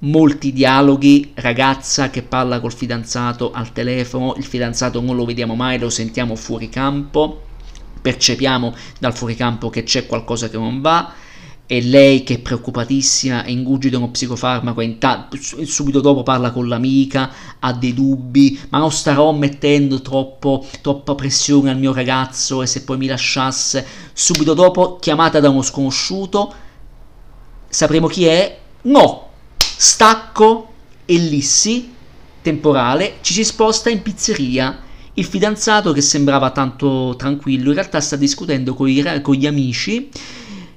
[0.00, 5.78] Molti dialoghi, ragazza che parla col fidanzato al telefono, il fidanzato non lo vediamo mai,
[5.78, 7.50] lo sentiamo fuori campo
[8.02, 11.14] percepiamo dal fuoricampo che c'è qualcosa che non va
[11.72, 15.28] e lei che è preoccupatissima e ingurgita uno psicofarmaco e ta-
[15.64, 21.70] subito dopo parla con l'amica, ha dei dubbi, ma non starò mettendo troppo, troppa pressione
[21.70, 26.52] al mio ragazzo e se poi mi lasciasse, subito dopo chiamata da uno sconosciuto,
[27.68, 28.58] sapremo chi è?
[28.82, 29.28] No!
[29.56, 30.72] Stacco
[31.06, 31.90] e lissi
[32.42, 34.78] temporale ci si sposta in pizzeria.
[35.14, 40.08] Il fidanzato che sembrava tanto tranquillo in realtà sta discutendo con, i, con gli amici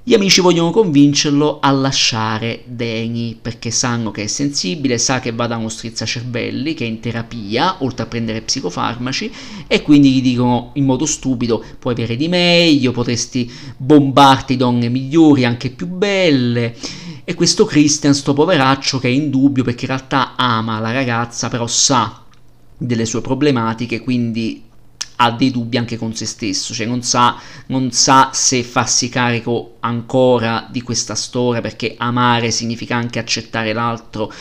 [0.07, 5.47] gli amici vogliono convincerlo a lasciare Dani perché sanno che è sensibile, sa che va
[5.47, 9.31] da uno strizzacervelli, che è in terapia, oltre a prendere psicofarmaci,
[9.65, 15.43] e quindi gli dicono in modo stupido: puoi avere di meglio, potresti bombarti donne migliori,
[15.43, 16.75] anche più belle.
[17.23, 21.49] E questo Christian, sto poveraccio, che è in dubbio perché in realtà ama la ragazza,
[21.49, 22.24] però sa
[22.77, 24.63] delle sue problematiche, quindi
[25.17, 29.75] ha dei dubbi anche con se stesso, cioè non sa, non sa se farsi carico
[29.79, 34.31] ancora di questa storia, perché amare significa anche accettare l'altro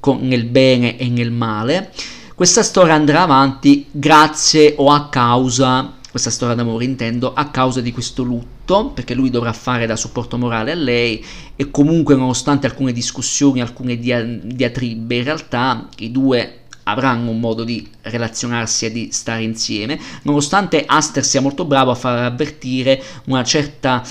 [0.00, 1.92] con, nel bene e nel male.
[2.34, 7.92] Questa storia andrà avanti grazie o a causa, questa storia d'amore intendo, a causa di
[7.92, 11.24] questo lutto, perché lui dovrà fare da supporto morale a lei
[11.54, 17.86] e comunque nonostante alcune discussioni, alcune diatribe, in realtà i due avranno un modo di
[18.02, 24.02] relazionarsi e di stare insieme, nonostante Aster sia molto bravo a far avvertire una certa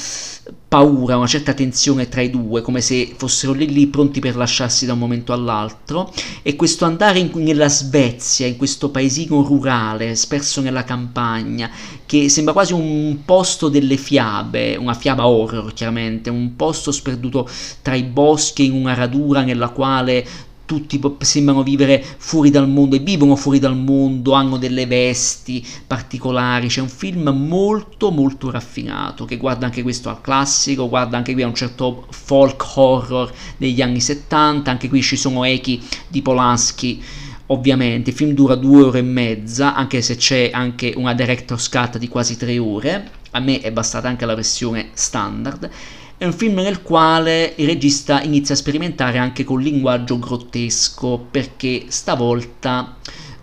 [0.68, 4.88] paura, una certa tensione tra i due, come se fossero lì lì pronti per lasciarsi
[4.88, 6.12] da un momento all'altro,
[6.42, 11.70] e questo andare in, nella Svezia, in questo paesino rurale, sperso nella campagna,
[12.08, 17.48] che sembra quasi un posto delle fiabe, una fiaba horror chiaramente, un posto sperduto
[17.84, 20.26] tra i boschi in una radura nella quale
[20.66, 26.68] tutti sembrano vivere fuori dal mondo e vivono fuori dal mondo, hanno delle vesti particolari,
[26.68, 31.42] c'è un film molto molto raffinato che guarda anche questo al classico, guarda anche qui
[31.42, 37.04] a un certo folk horror degli anni 70, anche qui ci sono echi di Polanski
[37.48, 41.98] ovviamente, il film dura due ore e mezza, anche se c'è anche una director's cut
[41.98, 45.70] di quasi tre ore, a me è bastata anche la versione standard
[46.18, 51.86] è un film nel quale il regista inizia a sperimentare anche col linguaggio grottesco, perché
[51.88, 52.96] stavolta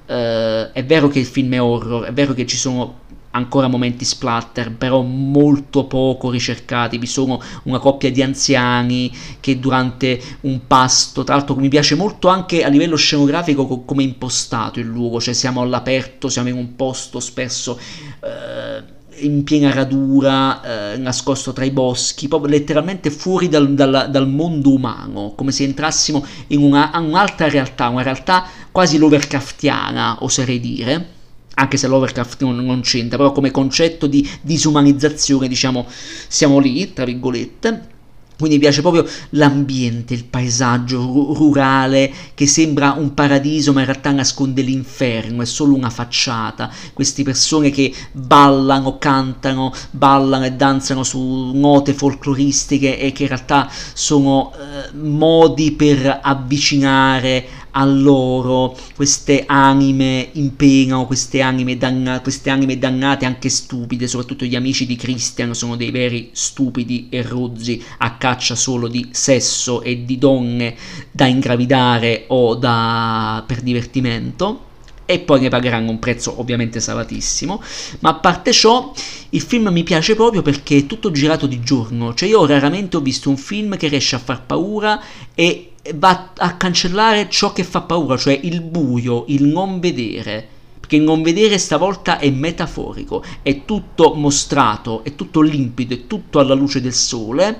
[0.06, 2.98] eh, è vero che il film è horror, è vero che ci sono
[3.32, 6.98] ancora momenti splatter, però molto poco ricercati.
[6.98, 12.28] Vi sono una coppia di anziani che durante un pasto, tra l'altro mi piace molto
[12.28, 16.76] anche a livello scenografico come è impostato il luogo, cioè siamo all'aperto, siamo in un
[16.76, 17.78] posto spesso...
[18.22, 24.28] Eh, in piena radura, eh, nascosto tra i boschi, proprio letteralmente fuori dal, dal, dal
[24.28, 31.18] mondo umano, come se entrassimo in una, un'altra realtà, una realtà quasi Lovercraftiana, oserei dire
[31.52, 35.86] anche se l'Overcraft non, non, c'entra, però come concetto di disumanizzazione, diciamo,
[36.26, 37.98] siamo lì, tra virgolette.
[38.40, 40.98] Quindi mi piace proprio l'ambiente, il paesaggio
[41.34, 46.70] rurale che sembra un paradiso ma in realtà nasconde l'inferno, è solo una facciata.
[46.94, 53.70] Queste persone che ballano, cantano, ballano e danzano su note folcloristiche e che in realtà
[53.92, 62.20] sono eh, modi per avvicinare a loro queste anime in pena o queste anime, danna-
[62.20, 67.22] queste anime dannate anche stupide, soprattutto gli amici di Christian sono dei veri stupidi e
[67.22, 70.74] rozzi a caccia solo di sesso e di donne
[71.10, 73.42] da ingravidare o da...
[73.46, 74.68] per divertimento
[75.10, 77.60] e poi ne pagheranno un prezzo ovviamente salatissimo.
[77.98, 78.92] Ma a parte ciò,
[79.30, 83.00] il film mi piace proprio perché è tutto girato di giorno, cioè io raramente ho
[83.00, 85.02] visto un film che riesce a far paura
[85.34, 90.46] e va a cancellare ciò che fa paura, cioè il buio, il non vedere.
[90.80, 96.38] Perché il non vedere stavolta è metaforico, è tutto mostrato, è tutto limpido, è tutto
[96.38, 97.58] alla luce del sole,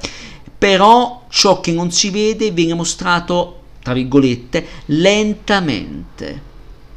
[0.59, 6.49] però ciò che non si vede viene mostrato, tra virgolette, lentamente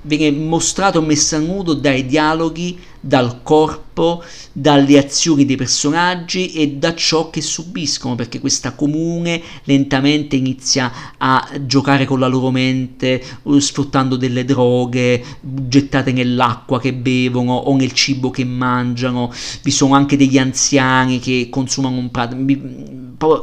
[0.03, 4.23] viene mostrato messo a nudo dai dialoghi, dal corpo,
[4.53, 11.49] dalle azioni dei personaggi e da ciò che subiscono, perché questa comune lentamente inizia a
[11.65, 17.91] giocare con la loro mente, uh, sfruttando delle droghe gettate nell'acqua che bevono o nel
[17.91, 19.33] cibo che mangiano.
[19.61, 22.37] Vi sono anche degli anziani che consumano un prato.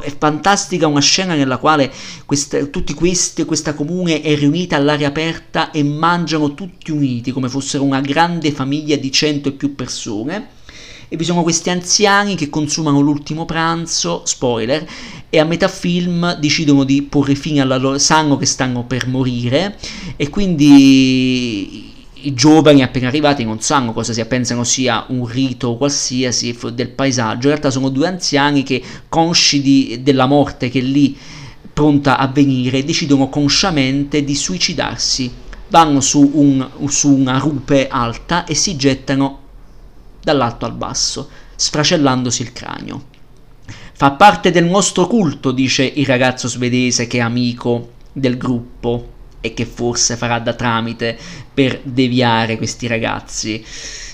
[0.01, 1.91] È fantastica una scena nella quale
[2.25, 7.83] questa, tutti questi, questa comune è riunita all'aria aperta e mangiano tutti uniti come fossero
[7.83, 10.59] una grande famiglia di 100 e più persone.
[11.07, 14.87] E vi sono questi anziani che consumano l'ultimo pranzo, spoiler,
[15.29, 17.97] e a metà film decidono di porre fine alla loro...
[17.97, 19.77] sanno che stanno per morire.
[20.15, 21.91] E quindi
[22.23, 27.47] i giovani appena arrivati non sanno cosa sia, pensano sia un rito qualsiasi del paesaggio,
[27.47, 31.17] in realtà sono due anziani che consci di, della morte che è lì
[31.73, 35.31] pronta a venire decidono consciamente di suicidarsi
[35.71, 39.39] vanno su, un, su una rupe alta e si gettano
[40.21, 43.05] dall'alto al basso, sfracellandosi il cranio.
[43.93, 49.53] Fa parte del nostro culto, dice il ragazzo svedese che è amico del gruppo e
[49.53, 51.17] che forse farà da tramite
[51.53, 53.63] per deviare questi ragazzi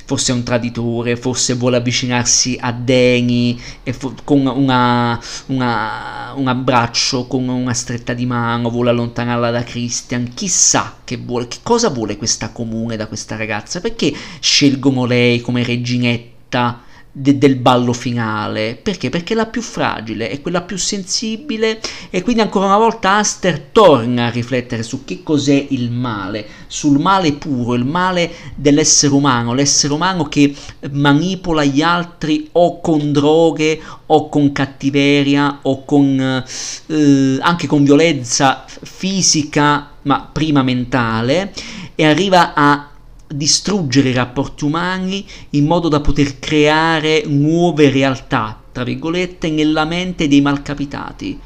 [0.07, 7.27] forse è un traditore, forse vuole avvicinarsi a Deni fo- con una, una, un abbraccio,
[7.27, 12.15] con una stretta di mano, vuole allontanarla da Christian, chissà che, vuole, che cosa vuole
[12.15, 16.83] questa comune da questa ragazza, perché scelgono lei come reginetta
[17.19, 18.79] de- del ballo finale.
[18.81, 19.09] Perché?
[19.09, 23.59] Perché è la più fragile, è quella più sensibile e quindi ancora una volta Aster
[23.71, 29.53] torna a riflettere su che cos'è il male, sul male puro, il male dell'essere umano,
[29.53, 30.53] l'essere umano che
[30.91, 36.43] manipola gli altri o con droghe o con cattiveria o con
[36.87, 41.51] eh, anche con violenza fisica ma prima mentale
[41.95, 42.91] e arriva a
[43.27, 50.27] distruggere i rapporti umani in modo da poter creare nuove realtà, tra virgolette, nella mente
[50.27, 51.39] dei malcapitati.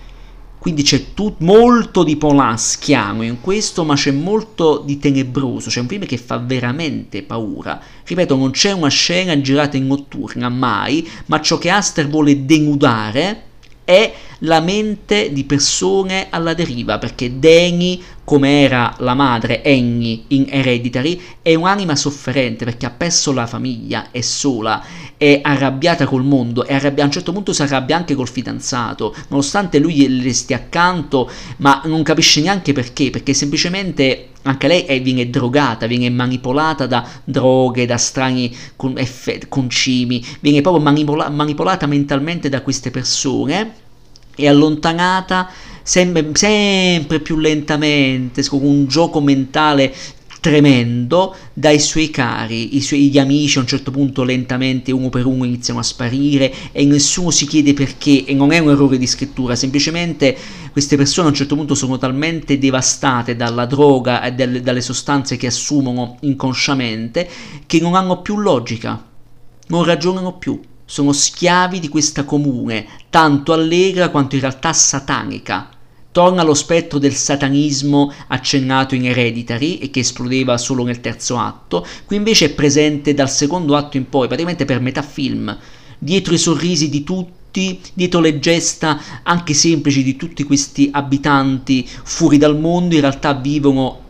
[0.62, 5.70] Quindi c'è tut- molto di Polanskiano in questo, ma c'è molto di tenebroso.
[5.72, 7.82] C'è un film che fa veramente paura.
[8.06, 13.44] Ripeto, non c'è una scena girata in notturna, mai, ma ciò che Aster vuole denudare
[13.84, 20.46] è la mente di persone alla deriva, perché Deni, come era la madre Annie in
[20.50, 24.84] Hereditary, è un'anima sofferente perché ha perso la famiglia, è sola,
[25.18, 29.16] è arrabbiata col mondo e arrabbia- a un certo punto si arrabbia anche col fidanzato,
[29.30, 35.02] nonostante lui le stia accanto, ma non capisce neanche perché, perché semplicemente anche lei è,
[35.02, 41.86] viene drogata, viene manipolata da droghe, da strani con, eff- concimi, viene proprio manipola- manipolata
[41.86, 43.74] mentalmente da queste persone
[44.36, 45.50] e allontanata
[45.84, 49.94] sempre, sempre più lentamente, con un gioco mentale
[50.42, 55.28] tremendo dai suoi cari, i suoi gli amici a un certo punto lentamente uno per
[55.28, 58.26] uno iniziano a sparire e nessuno si chiede perché.
[58.26, 60.36] E non è un errore di scrittura, semplicemente
[60.72, 65.38] queste persone a un certo punto sono talmente devastate dalla droga e dalle, dalle sostanze
[65.38, 67.30] che assumono inconsciamente
[67.68, 69.00] che non hanno più logica,
[69.68, 70.60] non ragionano più
[70.92, 75.70] sono schiavi di questa comune, tanto allegra quanto in realtà satanica.
[76.12, 81.88] Torna lo spettro del satanismo accennato in Hereditary e che esplodeva solo nel terzo atto,
[82.04, 85.58] qui invece è presente dal secondo atto in poi, praticamente per metà film,
[85.98, 92.38] dietro i sorrisi di tutti dietro le gesta anche semplici di tutti questi abitanti fuori
[92.38, 94.01] dal mondo in realtà vivono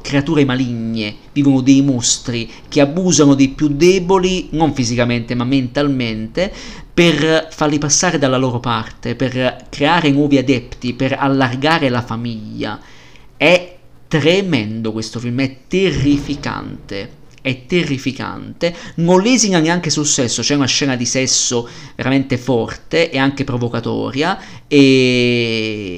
[0.00, 6.52] creature maligne, vivono dei mostri che abusano dei più deboli, non fisicamente ma mentalmente,
[6.92, 12.80] per farli passare dalla loro parte, per creare nuovi adepti, per allargare la famiglia.
[13.36, 13.76] È
[14.08, 20.96] tremendo questo film, è terrificante è terrificante, non lesina neanche sul sesso, c'è una scena
[20.96, 25.94] di sesso veramente forte e anche provocatoria e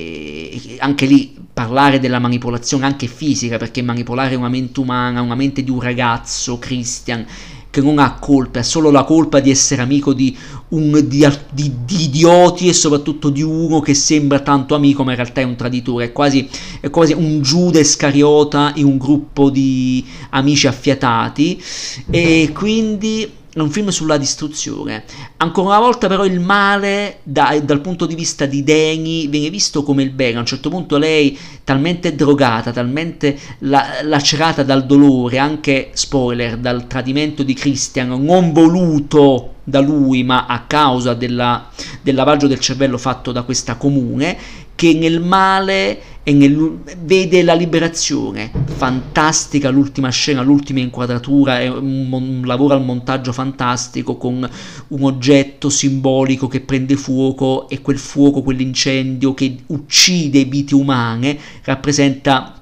[0.78, 5.70] anche lì parlare della manipolazione anche fisica, perché manipolare una mente umana, una mente di
[5.70, 7.26] un ragazzo, Christian,
[7.70, 10.36] che non ha colpa, ha solo la colpa di essere amico di,
[10.70, 15.16] un, di, di, di, idioti e soprattutto di uno che sembra tanto amico ma in
[15.16, 16.48] realtà è un traditore, è quasi,
[16.80, 21.62] è quasi un Giuda Iscariota in un gruppo di amici affiatati.
[22.11, 25.05] E quindi è un film sulla distruzione.
[25.39, 29.83] Ancora una volta però il male da, dal punto di vista di Deni viene visto
[29.83, 30.37] come il bene.
[30.37, 36.87] A un certo punto lei, talmente drogata, talmente la, lacerata dal dolore, anche spoiler, dal
[36.87, 41.69] tradimento di Christian, non voluto da lui ma a causa della,
[42.03, 44.37] del lavaggio del cervello fatto da questa comune,
[44.81, 48.51] che nel male e nel, vede la liberazione.
[48.64, 54.49] Fantastica l'ultima scena, l'ultima inquadratura, è un, un, lavoro al montaggio fantastico con
[54.89, 62.59] un oggetto simbolico che prende fuoco e quel fuoco, quell'incendio che uccide vite umane, rappresenta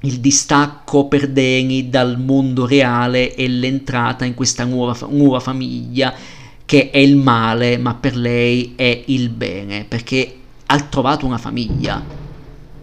[0.00, 6.12] il distacco per Deni dal mondo reale e l'entrata in questa nuova, nuova famiglia
[6.64, 10.34] che è il male, ma per lei è il bene, perché
[10.72, 12.02] ha trovato una famiglia.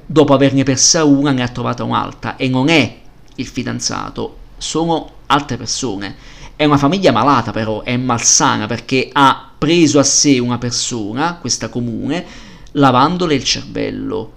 [0.06, 3.00] Dopo averne persa una ne ha trovata un'altra e non è
[3.36, 6.16] il fidanzato, sono altre persone.
[6.56, 11.70] È una famiglia malata però, è malsana perché ha preso a sé una persona, questa
[11.70, 12.26] comune,
[12.72, 14.34] lavandole il cervello.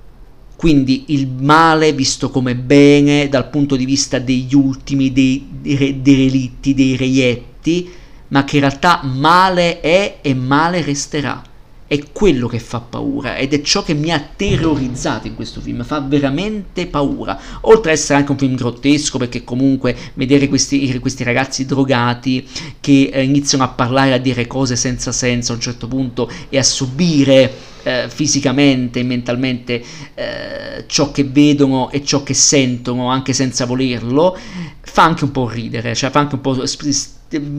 [0.55, 6.75] Quindi il male visto come bene dal punto di vista degli ultimi, dei, dei, relitti,
[6.75, 7.91] dei reietti,
[8.29, 11.43] ma che in realtà male è e male resterà
[11.91, 15.83] è quello che fa paura ed è ciò che mi ha terrorizzato in questo film,
[15.83, 21.25] fa veramente paura, oltre ad essere anche un film grottesco perché comunque vedere questi, questi
[21.25, 22.47] ragazzi drogati
[22.79, 26.59] che eh, iniziano a parlare, a dire cose senza senso a un certo punto e
[26.59, 29.83] a subire eh, fisicamente e mentalmente
[30.15, 34.39] eh, ciò che vedono e ciò che sentono anche senza volerlo,
[34.81, 36.55] fa anche un po' ridere, cioè fa anche un po'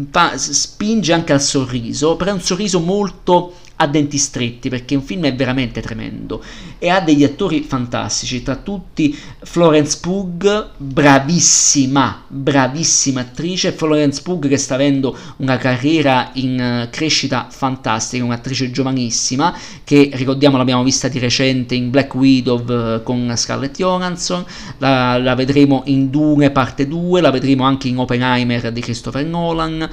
[0.09, 5.01] fa, spinge anche al sorriso, però è un sorriso molto a denti stretti perché un
[5.01, 6.43] film è veramente tremendo.
[6.77, 14.57] E ha degli attori fantastici, tra tutti Florence Pugh, bravissima, bravissima attrice, Florence Pugh che
[14.57, 21.17] sta avendo una carriera in eh, crescita fantastica, un'attrice giovanissima che ricordiamo l'abbiamo vista di
[21.17, 24.45] recente in Black Widow eh, con Scarlett Johansson,
[24.77, 29.89] la, la vedremo in Dune parte 2, la vedremo anche in Oppenheimer di Christopher Nolan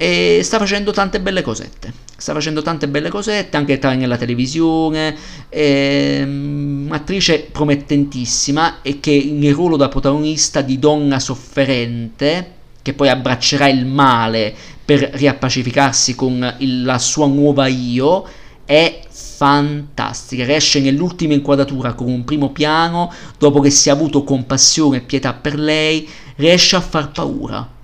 [0.00, 1.92] e sta facendo tante belle cosette.
[2.16, 5.16] Sta facendo tante belle cosette, anche nella televisione.
[5.48, 13.66] È un'attrice promettentissima e che nel ruolo da protagonista di donna sofferente, che poi abbraccerà
[13.66, 18.24] il male per riappacificarsi con il, la sua nuova io,
[18.64, 20.44] è fantastica.
[20.44, 25.32] Riesce nell'ultima inquadratura con un primo piano, dopo che si è avuto compassione e pietà
[25.32, 27.74] per lei, riesce a far paura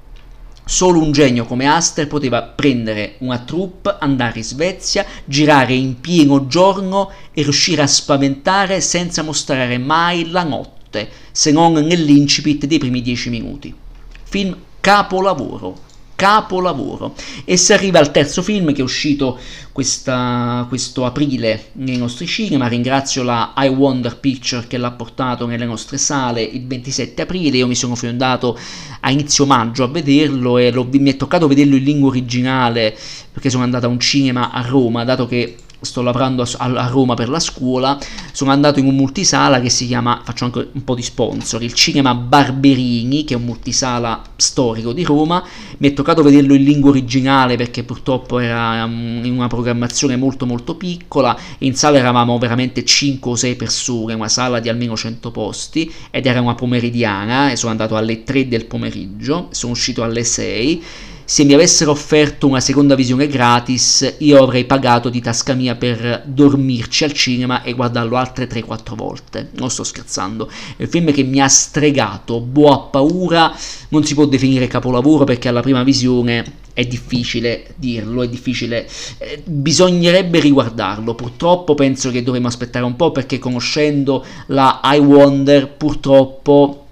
[0.66, 6.46] Solo un genio come Aster poteva prendere una troupe, andare in Svezia, girare in pieno
[6.46, 13.02] giorno e riuscire a spaventare senza mostrare mai la notte, se non nell'incipit dei primi
[13.02, 13.74] dieci minuti.
[14.22, 15.92] Film capolavoro
[16.24, 17.14] capolavoro.
[17.44, 19.38] E si arriva al terzo film che è uscito
[19.72, 22.66] questa, questo aprile nei nostri cinema.
[22.66, 27.58] Ringrazio la I Wonder Picture che l'ha portato nelle nostre sale il 27 aprile.
[27.58, 28.58] Io mi sono fondato
[29.00, 32.96] a inizio maggio a vederlo e mi è toccato vederlo in lingua originale
[33.30, 37.14] perché sono andato a un cinema a Roma, dato che sto lavorando a, a, Roma
[37.14, 37.98] per la scuola,
[38.32, 41.72] sono andato in un multisala che si chiama, faccio anche un po' di sponsor, il
[41.72, 45.42] Cinema Barberini, che è un multisala storico di Roma,
[45.78, 50.46] mi è toccato vederlo in lingua originale perché purtroppo era um, in una programmazione molto
[50.46, 55.30] molto piccola, in sala eravamo veramente 5 o 6 persone, una sala di almeno 100
[55.30, 60.24] posti ed era una pomeridiana e sono andato alle 3 del pomeriggio, sono uscito alle
[60.24, 60.82] 6
[61.24, 66.22] se mi avessero offerto una seconda visione gratis, io avrei pagato di tasca mia per
[66.26, 69.50] dormirci al cinema e guardarlo altre 3-4 volte.
[69.52, 70.50] Non sto scherzando.
[70.76, 73.54] È un film che mi ha stregato, boh a paura,
[73.88, 78.86] non si può definire capolavoro perché alla prima visione è difficile dirlo, è difficile,
[79.18, 81.14] eh, bisognerebbe riguardarlo.
[81.14, 86.83] Purtroppo penso che dovremmo aspettare un po' perché conoscendo la I Wonder, purtroppo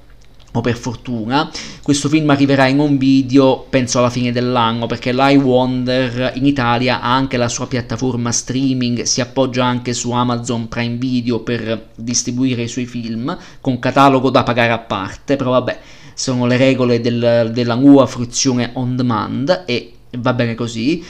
[0.53, 1.50] o per fortuna,
[1.82, 7.00] questo film arriverà in un video penso alla fine dell'anno perché Live Wonder in Italia
[7.00, 12.62] ha anche la sua piattaforma streaming, si appoggia anche su Amazon Prime Video per distribuire
[12.62, 15.78] i suoi film con catalogo da pagare a parte, però vabbè,
[16.14, 21.03] sono le regole del, della nuova fruizione on demand e va bene così.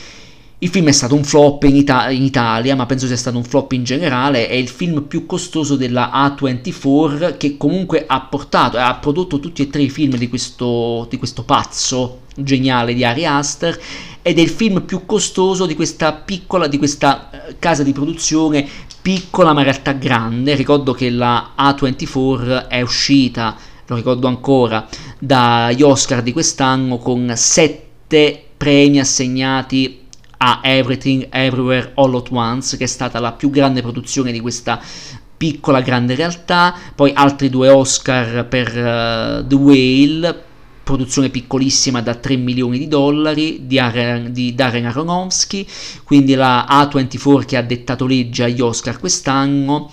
[0.63, 3.43] Il film è stato un flop in, Ita- in, Italia, ma penso sia stato un
[3.43, 4.47] flop in generale.
[4.47, 9.67] È il film più costoso della A24 che comunque ha portato, ha prodotto tutti e
[9.67, 13.77] tre i film di questo, di questo pazzo geniale di Ari Aster
[14.23, 18.65] ed è il film più costoso di questa piccola, di questa eh, casa di produzione
[19.03, 20.55] piccola ma in realtà grande.
[20.55, 24.87] Ricordo che la A24 è uscita, lo ricordo ancora,
[25.19, 30.02] dagli Oscar di quest'anno con sette premi assegnati
[30.45, 34.81] a Everything Everywhere All at Once, che è stata la più grande produzione di questa
[35.37, 40.43] piccola grande realtà, poi altri due Oscar per uh, The Whale,
[40.83, 45.65] produzione piccolissima da 3 milioni di dollari di, Aren, di Darren Aronofsky,
[46.03, 49.91] quindi la A24 che ha dettato legge agli Oscar quest'anno.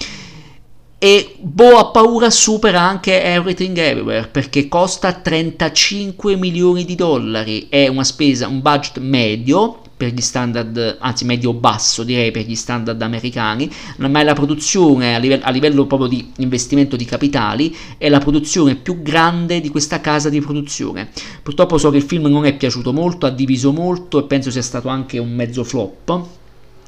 [0.97, 7.87] E Bo ha paura supera anche Everything Everywhere perché costa 35 milioni di dollari, è
[7.87, 13.69] una spesa, un budget medio per gli standard, anzi medio-basso direi per gli standard americani,
[13.97, 18.19] ma è la produzione a livello, a livello proprio di investimento di capitali, è la
[18.19, 21.09] produzione più grande di questa casa di produzione.
[21.43, 24.61] Purtroppo so che il film non è piaciuto molto, ha diviso molto e penso sia
[24.61, 26.38] stato anche un mezzo flop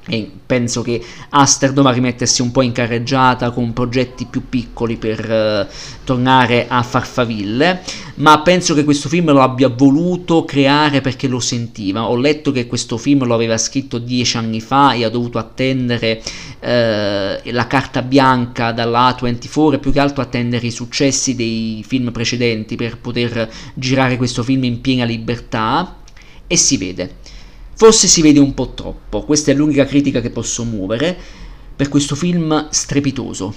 [0.08, 5.30] e penso che Aster dovrà rimettersi un po' in carreggiata con progetti più piccoli per
[5.30, 5.74] uh,
[6.04, 7.82] tornare a farfaville,
[8.16, 12.10] ma penso che questo film lo abbia voluto creare perché lo sentiva.
[12.10, 16.22] Ho letto che questo film lo aveva scritto dieci anni fa e ha dovuto attendere
[16.24, 22.12] uh, la carta bianca dalla A24 e più che altro attendere i successi dei film
[22.12, 25.98] precedenti per poter girare questo film in piena libertà
[26.48, 27.20] e si vede
[27.82, 31.18] Forse si vede un po' troppo, questa è l'unica critica che posso muovere
[31.76, 33.52] per questo film strepitoso.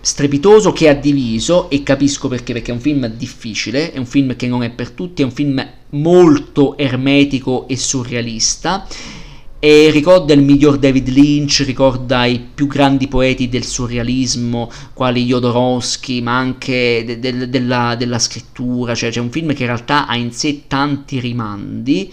[0.00, 4.34] Strepitoso che ha diviso, e capisco perché, perché è un film difficile, è un film
[4.34, 8.84] che non è per tutti, è un film molto ermetico e surrealista
[9.60, 16.20] e ricorda il miglior David Lynch, ricorda i più grandi poeti del surrealismo, quali Jodorowsky,
[16.20, 20.16] ma anche de- de- della, della, scrittura, cioè c'è un film che in realtà ha
[20.16, 22.12] in sé tanti rimandi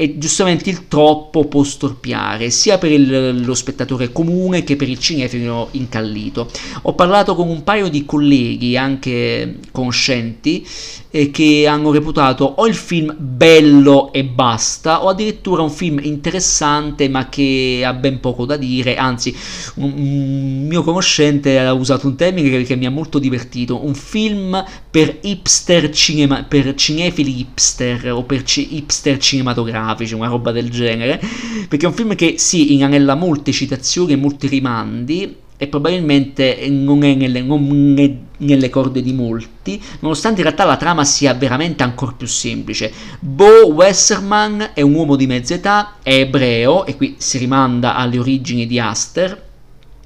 [0.00, 4.98] e giustamente il troppo può storpiare sia per il, lo spettatore comune che per il
[4.98, 6.50] cinefilo incallito.
[6.82, 10.66] Ho parlato con un paio di colleghi, anche conoscenti,
[11.10, 17.08] eh, che hanno reputato o il film bello e basta, o addirittura un film interessante
[17.08, 19.34] ma che ha ben poco da dire, anzi
[19.76, 23.94] un, un mio conoscente ha usato un termine che, che, mi ha molto divertito, un
[23.94, 30.70] film per hipster cinema, per cinefili hipster o per c- hipster cinematografici, una roba del
[30.70, 31.20] genere,
[31.68, 37.04] perché è un film che sì, inanella molte citazioni e molti rimandi, e probabilmente non
[37.04, 41.82] è nelle, non è nelle corde di molti, nonostante in realtà la trama sia veramente
[41.82, 42.90] ancora più semplice.
[43.20, 48.18] Bo Wesserman è un uomo di mezza età, è ebreo, e qui si rimanda alle
[48.18, 49.48] origini di Aster,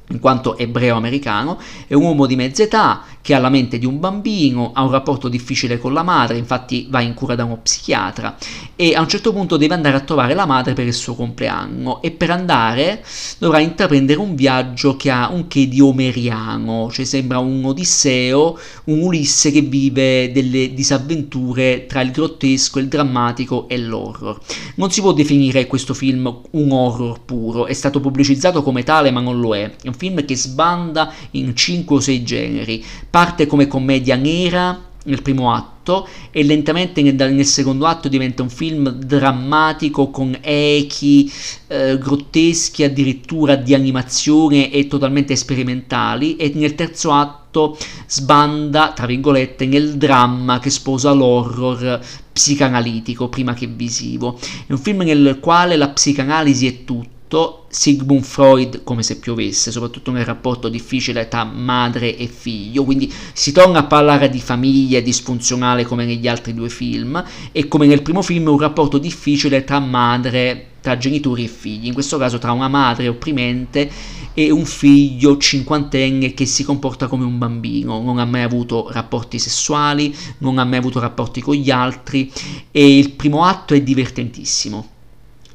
[0.08, 4.00] in quanto ebreo-americano, è un uomo di mezza età che ha la mente di un
[4.00, 8.36] bambino, ha un rapporto difficile con la madre, infatti va in cura da uno psichiatra
[8.76, 12.02] e a un certo punto deve andare a trovare la madre per il suo compleanno
[12.02, 13.02] e per andare
[13.38, 19.00] dovrà intraprendere un viaggio che ha un che di omeriano, cioè sembra un Odisseo, un
[19.00, 24.38] Ulisse che vive delle disavventure tra il grottesco, il drammatico e l'horror.
[24.74, 29.20] Non si può definire questo film un horror puro, è stato pubblicizzato come tale ma
[29.20, 34.16] non lo è, è film che sbanda in 5 o 6 generi, parte come commedia
[34.16, 40.36] nera nel primo atto e lentamente nel, nel, secondo atto diventa un film drammatico con
[40.40, 41.30] echi
[41.66, 47.76] eh, grotteschi addirittura di animazione e totalmente sperimentali e nel terzo atto
[48.06, 52.00] sbanda tra virgolette nel dramma che sposa l'horror
[52.32, 54.38] psicanalitico prima che visivo.
[54.66, 57.13] È un film nel quale la psicanalisi è tutto
[57.68, 63.50] Sigmund Freud come se piovesse, soprattutto nel rapporto difficile tra madre e figlio, quindi si
[63.50, 68.22] torna a parlare di famiglia disfunzionale come negli altri due film e come nel primo
[68.22, 72.68] film un rapporto difficile tra madre, tra genitori e figli, in questo caso tra una
[72.68, 73.90] madre opprimente
[74.34, 79.40] e un figlio cinquantenne che si comporta come un bambino, non ha mai avuto rapporti
[79.40, 82.30] sessuali, non ha mai avuto rapporti con gli altri
[82.70, 84.92] e il primo atto è divertentissimo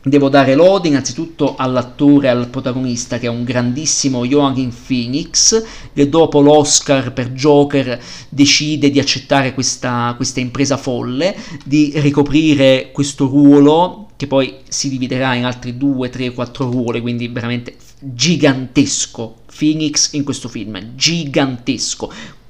[0.02, 5.62] Devo dare lode innanzitutto all'attore, al protagonista che è un grandissimo Joaquin Phoenix
[5.94, 11.36] che dopo l'Oscar per Joker decide di accettare questa, questa impresa folle,
[11.66, 17.28] di ricoprire questo ruolo che poi si dividerà in altri due, tre, quattro ruoli, quindi
[17.28, 19.36] veramente gigantesco.
[19.58, 22.10] Phoenix in questo film, gigantesco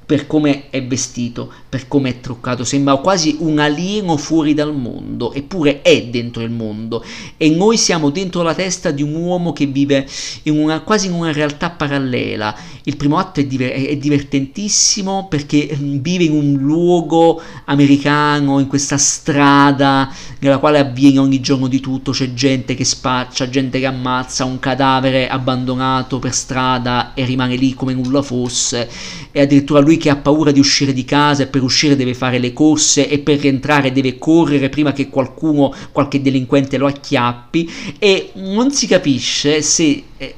[0.10, 5.32] per come è vestito, per come è truccato, sembra quasi un alieno fuori dal mondo,
[5.34, 7.06] eppure è dentro il mondo
[7.38, 10.08] e noi siamo dentro la testa di un uomo che vive
[10.44, 12.58] in una, quasi in una realtà parallela.
[12.90, 18.66] Il primo atto è, diver- è divertentissimo perché mm, vive in un luogo americano, in
[18.66, 23.86] questa strada nella quale avviene ogni giorno di tutto, c'è gente che spaccia, gente che
[23.86, 28.90] ammazza, un cadavere abbandonato per strada e rimane lì come nulla fosse.
[29.32, 32.40] E addirittura lui che ha paura di uscire di casa e per uscire deve fare
[32.40, 37.70] le corse e per rientrare deve correre prima che qualcuno, qualche delinquente lo acchiappi
[38.00, 40.36] e non si capisce se eh,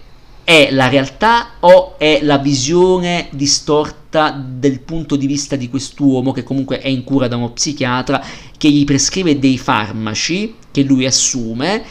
[0.52, 6.44] è la realtà o è la visione distorta del punto di vista di quest'uomo che
[6.44, 8.22] comunque è in cura da uno psichiatra
[8.58, 11.82] che gli prescrive dei farmaci che lui assume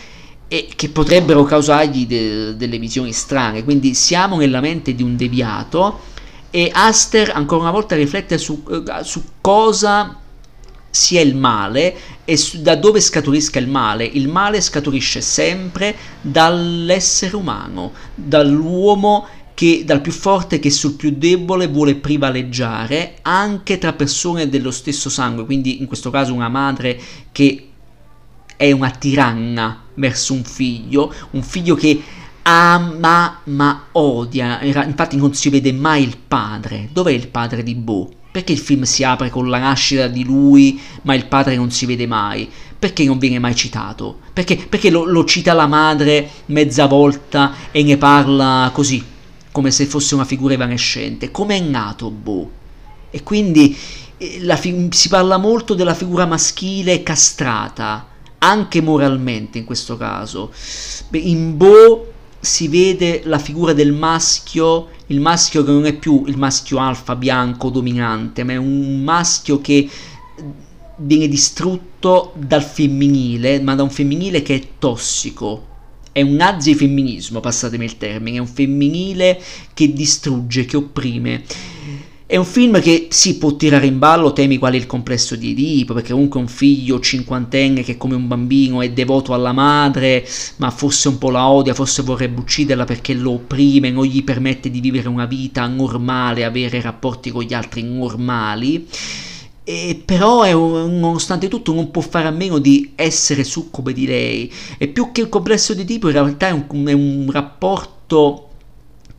[0.46, 3.64] e che potrebbero causargli de- delle visioni strane.
[3.64, 6.00] Quindi siamo nella mente di un deviato
[6.50, 10.18] e Aster ancora una volta riflette su, uh, su cosa
[10.90, 14.04] sia il male e da dove scaturisca il male.
[14.04, 21.68] Il male scaturisce sempre dall'essere umano, dall'uomo che dal più forte che sul più debole
[21.68, 26.98] vuole privaleggiare anche tra persone dello stesso sangue, quindi in questo caso una madre
[27.30, 27.68] che
[28.56, 32.02] è una tiranna verso un figlio, un figlio che
[32.42, 36.88] ama ma odia, infatti non si vede mai il padre.
[36.92, 38.10] Dov'è il padre di Bo?
[38.32, 41.84] Perché il film si apre con la nascita di lui, ma il padre non si
[41.84, 42.48] vede mai?
[42.78, 44.18] Perché non viene mai citato?
[44.32, 49.04] Perché, perché lo, lo cita la madre mezza volta e ne parla così,
[49.50, 51.30] come se fosse una figura evanescente?
[51.30, 52.50] Come è nato Bo?
[53.10, 53.76] E quindi
[54.16, 58.06] eh, fi- si parla molto della figura maschile castrata,
[58.38, 60.52] anche moralmente in questo caso.
[61.10, 66.38] In Bo si vede la figura del maschio, il maschio che non è più il
[66.38, 69.88] maschio alfa bianco dominante, ma è un maschio che
[70.96, 75.66] viene distrutto dal femminile, ma da un femminile che è tossico.
[76.12, 79.40] È un nazi femminismo, passatemi il termine, è un femminile
[79.74, 81.44] che distrugge, che opprime.
[82.30, 85.94] È un film che si può tirare in ballo temi quali il complesso di Edipo,
[85.94, 90.24] perché comunque un figlio cinquantenne che come un bambino è devoto alla madre,
[90.58, 94.70] ma forse un po' la odia, forse vorrebbe ucciderla perché lo opprime, non gli permette
[94.70, 98.86] di vivere una vita normale, avere rapporti con gli altri normali.
[99.64, 104.52] E però un, nonostante tutto non può fare a meno di essere succube di lei
[104.78, 108.49] e più che il complesso di tipo in realtà è un, è un rapporto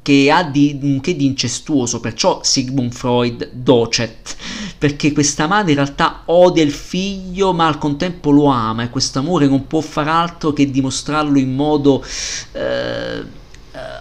[0.02, 4.36] che ha di, che di incestuoso, perciò Sigmund Freud docet,
[4.78, 9.20] perché questa madre in realtà odia il figlio ma al contempo lo ama e questo
[9.20, 12.04] amore non può far altro che dimostrarlo in modo
[12.54, 13.24] eh, eh,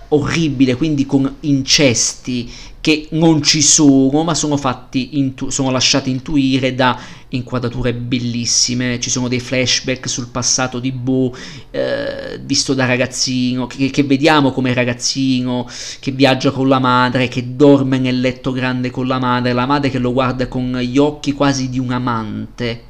[0.08, 6.74] orribile, quindi con incesti che non ci sono, ma sono, fatti intu- sono lasciati intuire
[6.74, 6.98] da
[7.30, 9.00] inquadrature bellissime.
[9.00, 11.34] Ci sono dei flashback sul passato di Bo,
[11.70, 15.68] eh, visto da ragazzino, che, che vediamo come ragazzino,
[16.00, 19.90] che viaggia con la madre, che dorme nel letto grande con la madre, la madre
[19.90, 22.88] che lo guarda con gli occhi quasi di un amante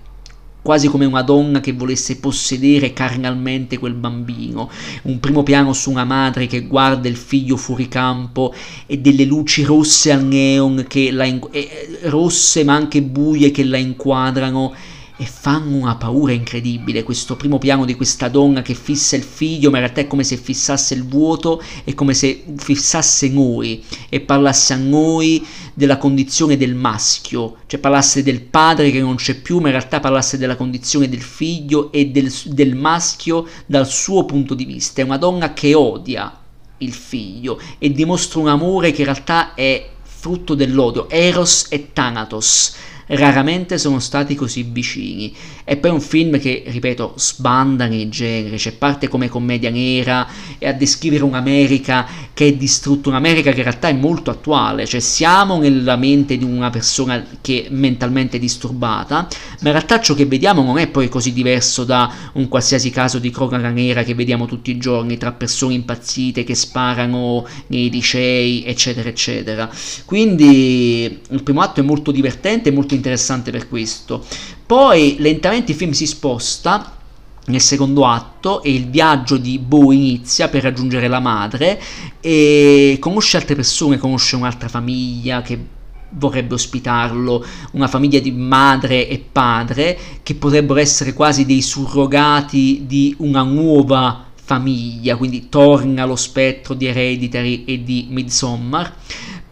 [0.63, 4.71] quasi come una donna che volesse possedere carnalmente quel bambino,
[5.03, 8.53] un primo piano su una madre che guarda il figlio fuori campo
[8.87, 13.65] e delle luci rosse al neon, che la in- eh, rosse ma anche buie che
[13.65, 14.75] la inquadrano
[15.21, 17.03] e fanno una paura incredibile.
[17.03, 20.25] Questo primo piano di questa donna che fissa il figlio, ma in realtà è come
[20.25, 26.57] se fissasse il vuoto, è come se fissasse noi e parlasse a noi della condizione
[26.57, 30.57] del maschio, cioè parlasse del padre che non c'è più, ma in realtà parlasse della
[30.57, 35.03] condizione del figlio e del, del maschio dal suo punto di vista.
[35.03, 36.35] È una donna che odia
[36.79, 42.89] il figlio e dimostra un amore che in realtà è frutto dell'odio, Eros e Thanatos
[43.11, 45.35] raramente sono stati così vicini.
[45.65, 50.27] E poi un film che, ripeto, sbanda nei generi, cioè parte come commedia nera
[50.59, 55.01] e a descrivere un'America che è distrutta, un'America che in realtà è molto attuale, cioè
[55.01, 59.29] siamo nella mente di una persona che è mentalmente disturbata,
[59.61, 63.19] ma in realtà ciò che vediamo non è poi così diverso da un qualsiasi caso
[63.19, 68.65] di cronaca nera che vediamo tutti i giorni tra persone impazzite che sparano nei licei,
[68.65, 69.71] eccetera, eccetera.
[70.05, 74.25] Quindi il primo atto è molto divertente, molto interessante per questo.
[74.65, 76.97] Poi lentamente il film si sposta
[77.47, 81.81] nel secondo atto e il viaggio di Bo inizia per raggiungere la madre
[82.21, 85.59] e conosce altre persone, conosce un'altra famiglia che
[86.11, 93.15] vorrebbe ospitarlo, una famiglia di madre e padre che potrebbero essere quasi dei surrogati di
[93.19, 98.93] una nuova famiglia, quindi torna lo spettro di Hereditary e di Midsommar,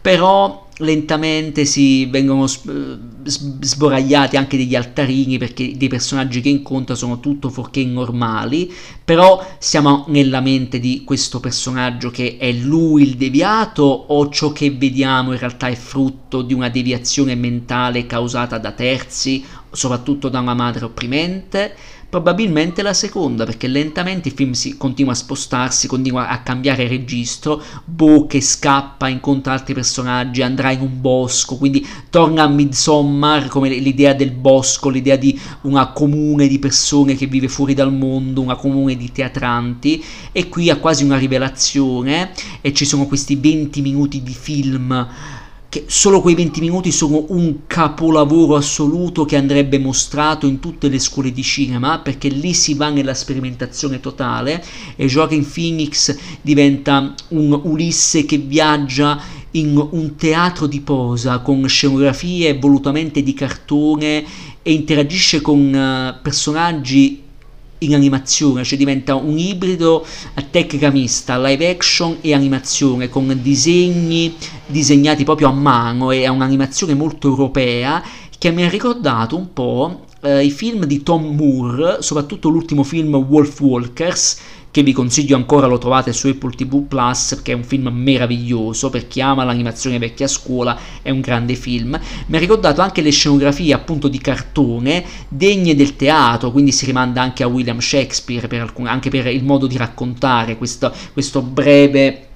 [0.01, 7.49] però lentamente si vengono sboragliati anche degli altarini perché dei personaggi che incontra sono tutto
[7.49, 8.71] fuorché normali,
[9.03, 14.71] però siamo nella mente di questo personaggio che è lui il deviato o ciò che
[14.71, 20.53] vediamo in realtà è frutto di una deviazione mentale causata da terzi, soprattutto da una
[20.53, 21.75] madre opprimente
[22.09, 27.61] Probabilmente la seconda, perché lentamente il film si continua a spostarsi, continua a cambiare registro,
[27.85, 33.69] Bo che scappa, incontra altri personaggi, andrà in un bosco, quindi torna a Midsommar come
[33.69, 38.55] l'idea del bosco, l'idea di una comune di persone che vive fuori dal mondo, una
[38.55, 42.31] comune di teatranti, e qui ha quasi una rivelazione
[42.61, 45.07] e ci sono questi 20 minuti di film
[45.69, 50.97] che solo quei 20 minuti sono un capolavoro assoluto che andrebbe mostrato in tutte le
[50.97, 54.65] scuole di cinema perché lì si va nella sperimentazione totale
[54.95, 62.57] e Joaquin Phoenix diventa un Ulisse che viaggia in un teatro di posa con scenografie
[62.57, 64.25] volutamente di cartone
[64.63, 67.27] e interagisce con uh, personaggi
[67.79, 74.35] in animazione, cioè diventa un ibrido a tecnica mista, live action e animazione, con disegni
[74.65, 78.03] disegnati proprio a mano e è un'animazione molto europea
[78.37, 83.15] che mi ha ricordato un po' eh, i film di Tom Moore, soprattutto l'ultimo film
[83.15, 84.39] Wolf Walkers,
[84.71, 88.89] che vi consiglio ancora, lo trovate su Apple TV Plus, che è un film meraviglioso,
[88.89, 91.99] per chi ama l'animazione vecchia scuola, è un grande film.
[92.27, 97.21] Mi ha ricordato anche le scenografie appunto di cartone, degne del teatro, quindi si rimanda
[97.21, 102.28] anche a William Shakespeare, per alcun, anche per il modo di raccontare questo, questo breve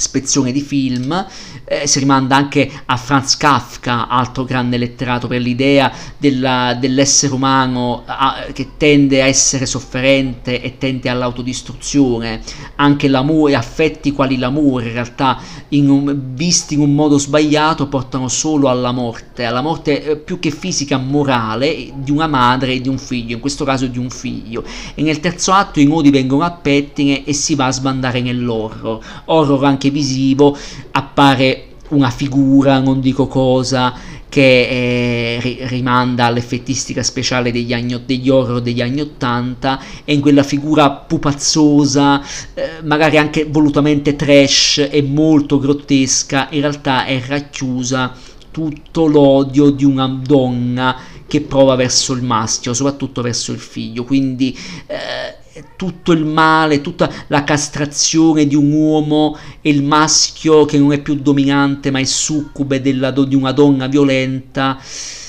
[0.00, 1.26] spezzone di film,
[1.64, 8.04] eh, si rimanda anche a Franz Kafka, altro grande letterato, per l'idea della, dell'essere umano
[8.06, 12.40] a, che tende a essere sofferente e tende all'autodistruzione,
[12.76, 15.40] anche l'amore, affetti quali l'amore in realtà
[15.70, 20.38] in un, visti in un modo sbagliato portano solo alla morte, alla morte eh, più
[20.38, 24.10] che fisica morale di una madre e di un figlio, in questo caso di un
[24.10, 24.62] figlio.
[24.94, 29.00] E nel terzo atto i nodi vengono a pettine e si va a sbandare nell'horror,
[29.24, 30.56] horror anche anche visivo
[30.92, 33.94] appare una figura, non dico cosa,
[34.28, 40.42] che eh, rimanda all'effettistica speciale degli, anni, degli horror degli anni 80 e in quella
[40.42, 42.22] figura pupazzosa,
[42.52, 48.12] eh, magari anche volutamente trash e molto grottesca, in realtà è racchiusa
[48.50, 54.56] tutto l'odio di una donna che prova verso il maschio, soprattutto verso il figlio, quindi
[54.86, 55.36] eh,
[55.76, 61.00] tutto il male, tutta la castrazione di un uomo e il maschio che non è
[61.00, 64.78] più dominante ma è succube della, di una donna violenta,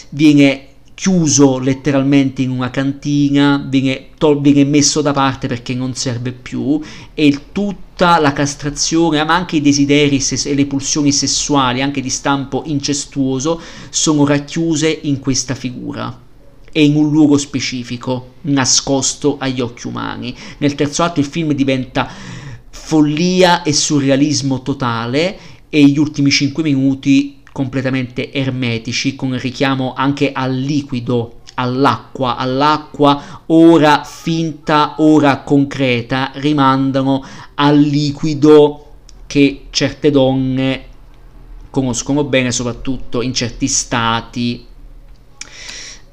[0.09, 0.65] viene
[0.99, 6.77] chiuso letteralmente in una cantina, viene, tol- viene messo da parte perché non serve più
[7.13, 12.09] e tutta la castrazione, ma anche i desideri ses- e le pulsioni sessuali, anche di
[12.09, 16.27] stampo incestuoso, sono racchiuse in questa figura
[16.71, 20.35] e in un luogo specifico, nascosto agli occhi umani.
[20.59, 22.09] Nel terzo atto il film diventa
[22.69, 25.37] follia e surrealismo totale
[25.69, 34.03] e gli ultimi cinque minuti completamente ermetici con richiamo anche al liquido all'acqua, all'acqua ora
[34.03, 37.23] finta, ora concreta, rimandano
[37.55, 38.85] al liquido
[39.27, 40.85] che certe donne
[41.69, 44.65] conoscono bene, soprattutto in certi stati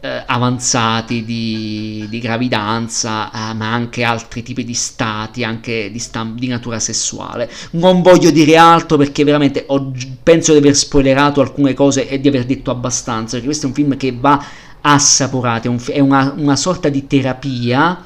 [0.07, 6.39] eh, avanzati di, di gravidanza, eh, ma anche altri tipi di stati, anche di, stam-
[6.39, 7.51] di, natura sessuale.
[7.73, 9.93] Non voglio dire altro perché veramente ho,
[10.23, 13.75] penso di aver spoilerato alcune cose e di aver detto abbastanza, perché questo è un
[13.75, 14.43] film che va
[14.81, 18.05] assaporato, è, un, è una, una sorta di terapia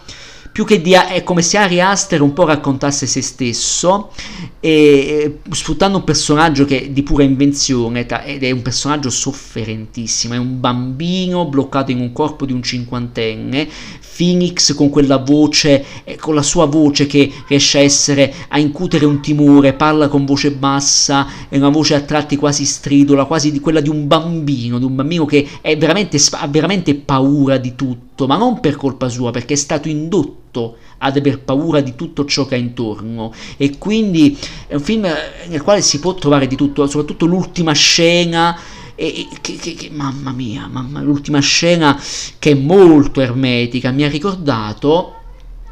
[0.52, 4.10] più che di, è come se Ari Aster un po' raccontasse se stesso,
[4.58, 10.38] e, sfruttando un personaggio che è di pura invenzione ed è un personaggio sofferentissimo, è
[10.38, 13.68] un bambino bloccato in un corpo di un cinquantenne,
[14.16, 19.06] Phoenix con quella voce, eh, con la sua voce che riesce a essere, a incutere
[19.06, 23.60] un timore, parla con voce bassa, è una voce a tratti quasi stridula, quasi di
[23.60, 25.48] quella di un bambino, di un bambino che
[25.78, 30.76] veramente, ha veramente paura di tutto, ma non per colpa sua, perché è stato indotto
[30.98, 33.32] ad aver paura di tutto ciò che ha intorno.
[33.56, 35.06] E quindi è un film
[35.48, 38.58] nel quale si può trovare di tutto, soprattutto l'ultima scena
[38.94, 41.98] e, che, che, che, mamma mia, mamma, l'ultima scena
[42.38, 45.14] che è molto ermetica, mi ha ricordato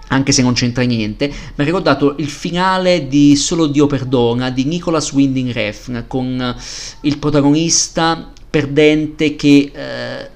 [0.09, 4.64] anche se non c'entra niente, mi ha ricordato il finale di Solo Dio Perdona di
[4.64, 6.57] Nicholas Winding Refn con
[7.03, 10.30] il protagonista perdente che eh,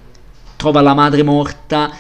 [0.63, 1.91] trova la madre morta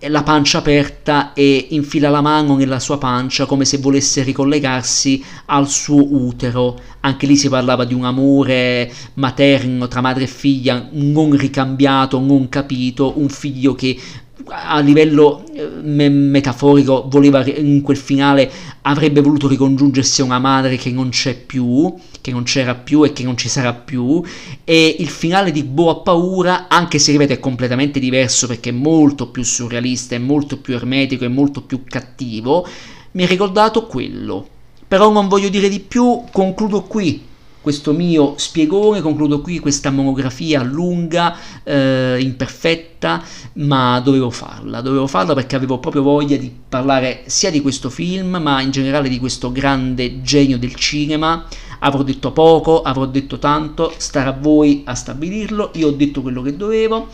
[0.00, 5.66] la pancia aperta e infila la mano nella sua pancia come se volesse ricollegarsi al
[5.68, 6.78] suo utero.
[7.00, 12.50] Anche lì si parlava di un amore materno tra madre e figlia non ricambiato, non
[12.50, 13.98] capito, un figlio che
[14.46, 18.50] a livello eh, me- metaforico voleva in quel finale
[18.82, 23.12] avrebbe voluto ricongiungersi a una madre che non c'è più, che non c'era più e
[23.12, 24.22] che non ci sarà più
[24.64, 29.28] e il finale di Boa Paura, anche se ripeto è completamente diverso perché è molto
[29.28, 32.66] più surrealista, è molto più ermetico, è molto più cattivo,
[33.12, 34.46] mi ha ricordato quello.
[34.86, 37.28] Però non voglio dire di più, concludo qui
[37.60, 43.22] questo mio spiegone, concludo qui questa monografia lunga, eh, imperfetta,
[43.54, 48.36] ma dovevo farla, dovevo farla perché avevo proprio voglia di parlare sia di questo film,
[48.36, 51.46] ma in generale di questo grande genio del cinema.
[51.80, 56.42] Avrò detto poco, avrò detto tanto, starà a voi a stabilirlo, io ho detto quello
[56.42, 57.08] che dovevo.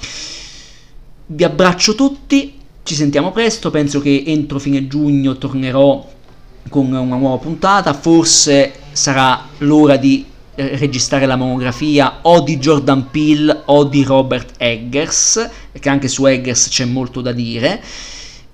[1.26, 6.14] Vi abbraccio tutti, ci sentiamo presto, penso che entro fine giugno tornerò
[6.68, 10.24] con una nuova puntata, forse sarà l'ora di
[10.56, 16.68] registrare la monografia o di Jordan Peele o di Robert Eggers, perché anche su Eggers
[16.68, 17.82] c'è molto da dire,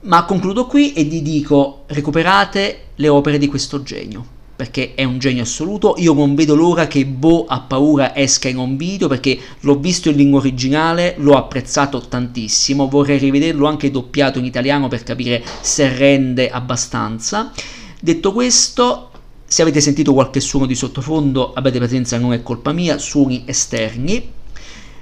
[0.02, 4.26] ma concludo qui e vi dico recuperate le opere di questo genio,
[4.56, 8.58] perché è un genio assoluto, io non vedo l'ora che Bo ha paura esca in
[8.58, 14.40] un video, perché l'ho visto in lingua originale, l'ho apprezzato tantissimo, vorrei rivederlo anche doppiato
[14.40, 17.52] in italiano per capire se rende abbastanza.
[18.00, 19.11] Detto questo,
[19.52, 24.32] se avete sentito qualche suono di sottofondo, abbiate pazienza, non è colpa mia, suoni esterni.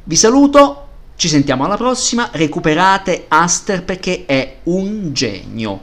[0.03, 5.81] Vi saluto, ci sentiamo alla prossima, recuperate Aster perché è un genio.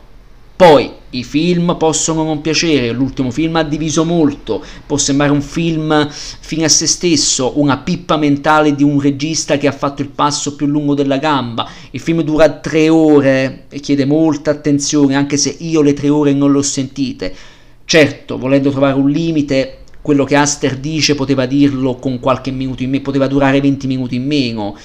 [0.57, 6.09] Poi i film possono non piacere, l'ultimo film ha diviso molto, può sembrare un film
[6.09, 10.57] fine a se stesso, una pippa mentale di un regista che ha fatto il passo
[10.57, 11.70] più lungo della gamba.
[11.91, 16.34] Il film dura tre ore e chiede molta attenzione, anche se io le tre ore
[16.34, 17.55] non le ho sentite.
[17.90, 22.90] Certo, volendo trovare un limite, quello che Aster dice poteva dirlo con qualche minuto in
[22.90, 24.76] meno, poteva durare 20 minuti in meno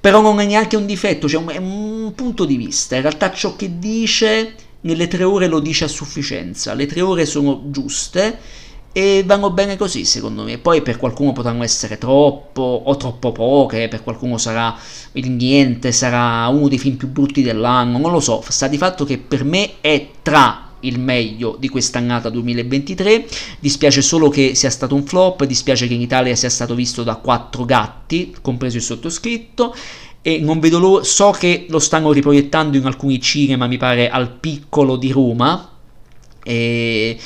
[0.00, 2.96] però non è neanche un difetto, cioè è un punto di vista.
[2.96, 7.26] In realtà ciò che dice nelle tre ore lo dice a sufficienza, le tre ore
[7.26, 8.38] sono giuste
[8.92, 10.56] e vanno bene così secondo me.
[10.56, 14.74] Poi per qualcuno potranno essere troppo o troppo poche, per qualcuno sarà
[15.12, 19.04] il niente, sarà uno dei film più brutti dell'anno, non lo so, sta di fatto
[19.04, 23.26] che per me è tra il meglio di quest'annata 2023.
[23.58, 27.16] Dispiace solo che sia stato un flop, dispiace che in Italia sia stato visto da
[27.16, 29.74] quattro gatti, compreso il sottoscritto
[30.22, 34.30] e non vedo l'ora, so che lo stanno riproiettando in alcuni cinema, mi pare al
[34.30, 35.70] piccolo di Roma
[36.42, 37.18] e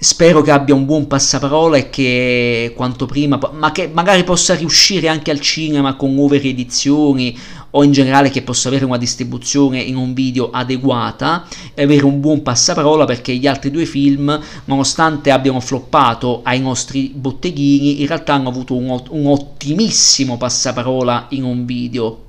[0.00, 5.08] spero che abbia un buon passaparola e che quanto prima, ma che magari possa riuscire
[5.08, 7.38] anche al cinema con nuove riedizioni
[7.72, 12.18] o in generale che possa avere una distribuzione in un video adeguata e avere un
[12.18, 18.34] buon passaparola perché gli altri due film, nonostante abbiano floppato ai nostri botteghini, in realtà
[18.34, 22.28] hanno avuto un, un ottimissimo passaparola in un video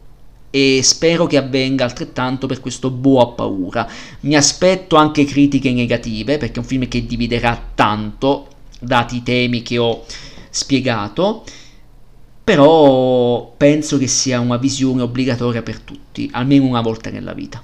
[0.52, 3.90] e spero che avvenga altrettanto per questo Boa Paura.
[4.22, 8.48] Mi aspetto anche critiche negative perché è un film che dividerà tanto,
[8.80, 10.04] dati i temi che ho
[10.50, 11.44] spiegato,
[12.44, 17.64] però penso che sia una visione obbligatoria per tutti, almeno una volta nella vita.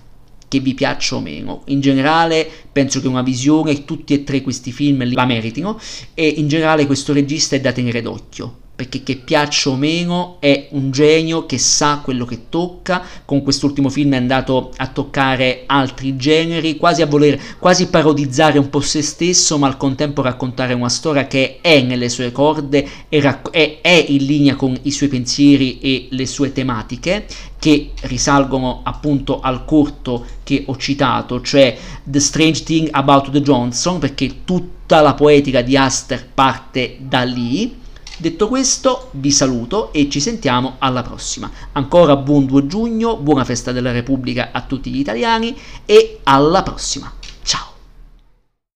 [0.49, 4.71] Che vi piaccia o meno, in generale penso che una visione, tutti e tre questi
[4.71, 5.77] film la meritino
[6.13, 10.67] e in generale questo regista è da tenere d'occhio perché che piaccia o meno è
[10.73, 16.15] un genio che sa quello che tocca, con quest'ultimo film è andato a toccare altri
[16.15, 20.89] generi, quasi a voler quasi parodizzare un po' se stesso, ma al contempo raccontare una
[20.89, 25.09] storia che è nelle sue corde e racc- è, è in linea con i suoi
[25.09, 27.25] pensieri e le sue tematiche,
[27.57, 33.97] che risalgono appunto al corto che ho citato, cioè The Strange Thing About the Johnson,
[33.97, 37.85] perché tutta la poetica di Aster parte da lì
[38.19, 41.51] Detto questo, vi saluto e ci sentiamo alla prossima.
[41.73, 45.55] Ancora buon 2 giugno, buona festa della Repubblica a tutti gli italiani
[45.85, 47.13] e alla prossima.